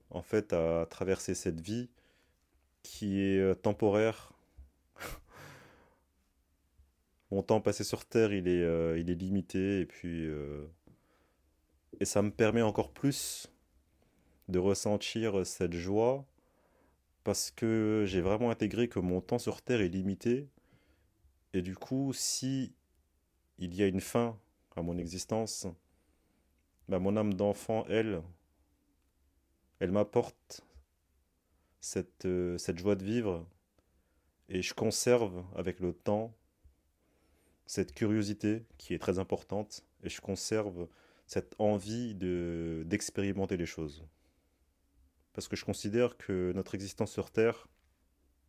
en 0.10 0.22
fait 0.22 0.54
à 0.54 0.86
traverser 0.90 1.36
cette 1.36 1.62
vie 1.62 1.90
qui 2.84 3.22
est 3.22 3.40
euh, 3.40 3.56
temporaire. 3.56 4.32
Mon 7.32 7.44
temps 7.44 7.60
passé 7.60 7.84
sur 7.84 8.06
Terre, 8.06 8.32
il 8.34 8.48
est, 8.48 8.64
euh, 8.64 8.96
limité 8.96 9.82
et 9.82 9.86
puis 9.86 10.26
euh, 10.26 10.66
ça 12.02 12.22
me 12.22 12.32
permet 12.32 12.62
encore 12.62 12.92
plus 12.92 13.52
de 14.48 14.60
ressentir 14.60 15.46
cette 15.46 15.74
joie 15.74 16.26
parce 17.26 17.52
que 17.52 18.06
j'ai 18.08 18.22
vraiment 18.22 18.50
intégré 18.50 18.88
que 18.88 19.00
mon 19.00 19.20
temps 19.20 19.40
sur 19.40 19.62
Terre 19.62 19.82
est 19.82 19.90
limité 19.90 20.48
et 21.54 21.62
du 21.62 21.76
coup 21.76 22.14
si 22.14 22.74
il 23.58 23.76
y 23.76 23.84
a 23.84 23.88
une 23.88 24.00
fin 24.00 24.40
à 24.78 24.82
mon 24.82 24.98
existence, 24.98 25.68
bah, 26.88 27.00
mon 27.00 27.18
âme 27.18 27.34
d'enfant, 27.34 27.84
elle, 27.90 28.22
elle 29.80 29.92
m'apporte 29.92 30.62
cette, 31.82 32.26
euh, 32.26 32.58
cette 32.58 32.78
joie 32.78 32.96
de 32.96 33.04
vivre 33.04 33.46
et 34.50 34.62
je 34.62 34.74
conserve 34.74 35.44
avec 35.56 35.80
le 35.80 35.94
temps 35.94 36.34
cette 37.68 37.94
curiosité 37.94 38.66
qui 38.78 38.94
est 38.94 39.00
très 39.00 39.20
importante 39.20 39.84
et 40.04 40.10
je 40.10 40.22
conserve 40.22 40.88
cette 41.28 41.56
envie 41.60 42.16
de 42.16 42.84
d'expérimenter 42.86 43.58
les 43.58 43.66
choses. 43.66 44.06
Parce 45.34 45.48
que 45.48 45.56
je 45.56 45.66
considère 45.66 46.18
que 46.18 46.52
notre 46.56 46.74
existence 46.74 47.12
sur 47.12 47.30
Terre, 47.30 47.68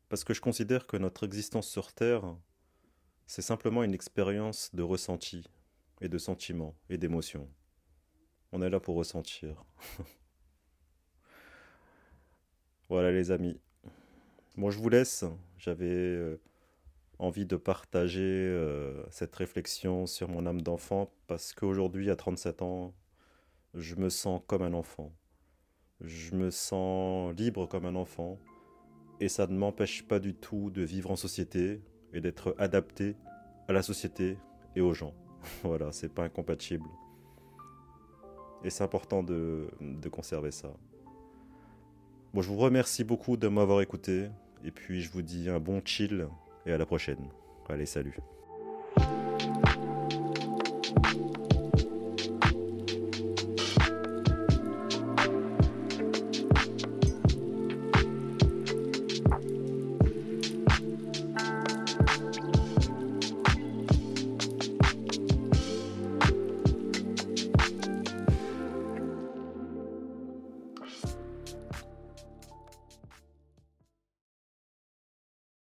parce 0.08 0.24
que 0.24 0.32
je 0.32 0.40
considère 0.40 0.86
que 0.86 0.96
notre 0.96 1.24
existence 1.24 1.68
sur 1.68 1.92
Terre, 1.92 2.34
c'est 3.26 3.42
simplement 3.42 3.82
une 3.82 3.92
expérience 3.92 4.74
de 4.74 4.82
ressenti 4.82 5.44
et 6.00 6.08
de 6.08 6.16
sentiments 6.16 6.74
et 6.88 6.96
d'émotions. 6.96 7.50
On 8.52 8.62
est 8.62 8.70
là 8.70 8.80
pour 8.80 8.96
ressentir. 8.96 9.64
Voilà 12.88 13.12
les 13.12 13.30
amis. 13.30 13.60
Bon, 14.56 14.70
je 14.70 14.78
vous 14.78 14.88
laisse. 14.88 15.26
J'avais 15.58 15.84
euh, 15.84 16.40
envie 17.18 17.46
de 17.46 17.56
partager 17.56 18.20
euh, 18.22 19.02
cette 19.10 19.34
réflexion 19.34 20.06
sur 20.06 20.28
mon 20.28 20.46
âme 20.46 20.62
d'enfant 20.62 21.12
parce 21.26 21.52
qu'aujourd'hui, 21.52 22.10
à 22.10 22.16
37 22.16 22.62
ans, 22.62 22.94
je 23.74 23.96
me 23.96 24.08
sens 24.08 24.40
comme 24.46 24.62
un 24.62 24.72
enfant. 24.72 25.12
Je 26.00 26.34
me 26.34 26.50
sens 26.50 27.34
libre 27.36 27.66
comme 27.66 27.86
un 27.86 27.96
enfant. 27.96 28.38
Et 29.20 29.28
ça 29.28 29.46
ne 29.48 29.58
m'empêche 29.58 30.06
pas 30.06 30.20
du 30.20 30.34
tout 30.34 30.70
de 30.70 30.82
vivre 30.82 31.10
en 31.10 31.16
société 31.16 31.82
et 32.12 32.20
d'être 32.20 32.54
adapté 32.58 33.16
à 33.66 33.72
la 33.72 33.82
société 33.82 34.38
et 34.76 34.80
aux 34.80 34.94
gens. 34.94 35.14
voilà, 35.64 35.90
c'est 35.90 36.12
pas 36.12 36.22
incompatible. 36.22 36.88
Et 38.64 38.70
c'est 38.70 38.84
important 38.84 39.22
de 39.22 39.68
conserver 40.10 40.50
ça. 40.50 40.72
Bon, 42.34 42.42
je 42.42 42.48
vous 42.48 42.58
remercie 42.58 43.04
beaucoup 43.04 43.38
de 43.38 43.48
m'avoir 43.48 43.80
écouté. 43.80 44.28
Et 44.62 44.70
puis, 44.70 45.00
je 45.00 45.10
vous 45.10 45.22
dis 45.22 45.48
un 45.48 45.60
bon 45.60 45.80
chill 45.84 46.28
et 46.68 46.72
à 46.72 46.78
la 46.78 46.86
prochaine. 46.86 47.28
Allez, 47.68 47.86
salut. 47.86 48.16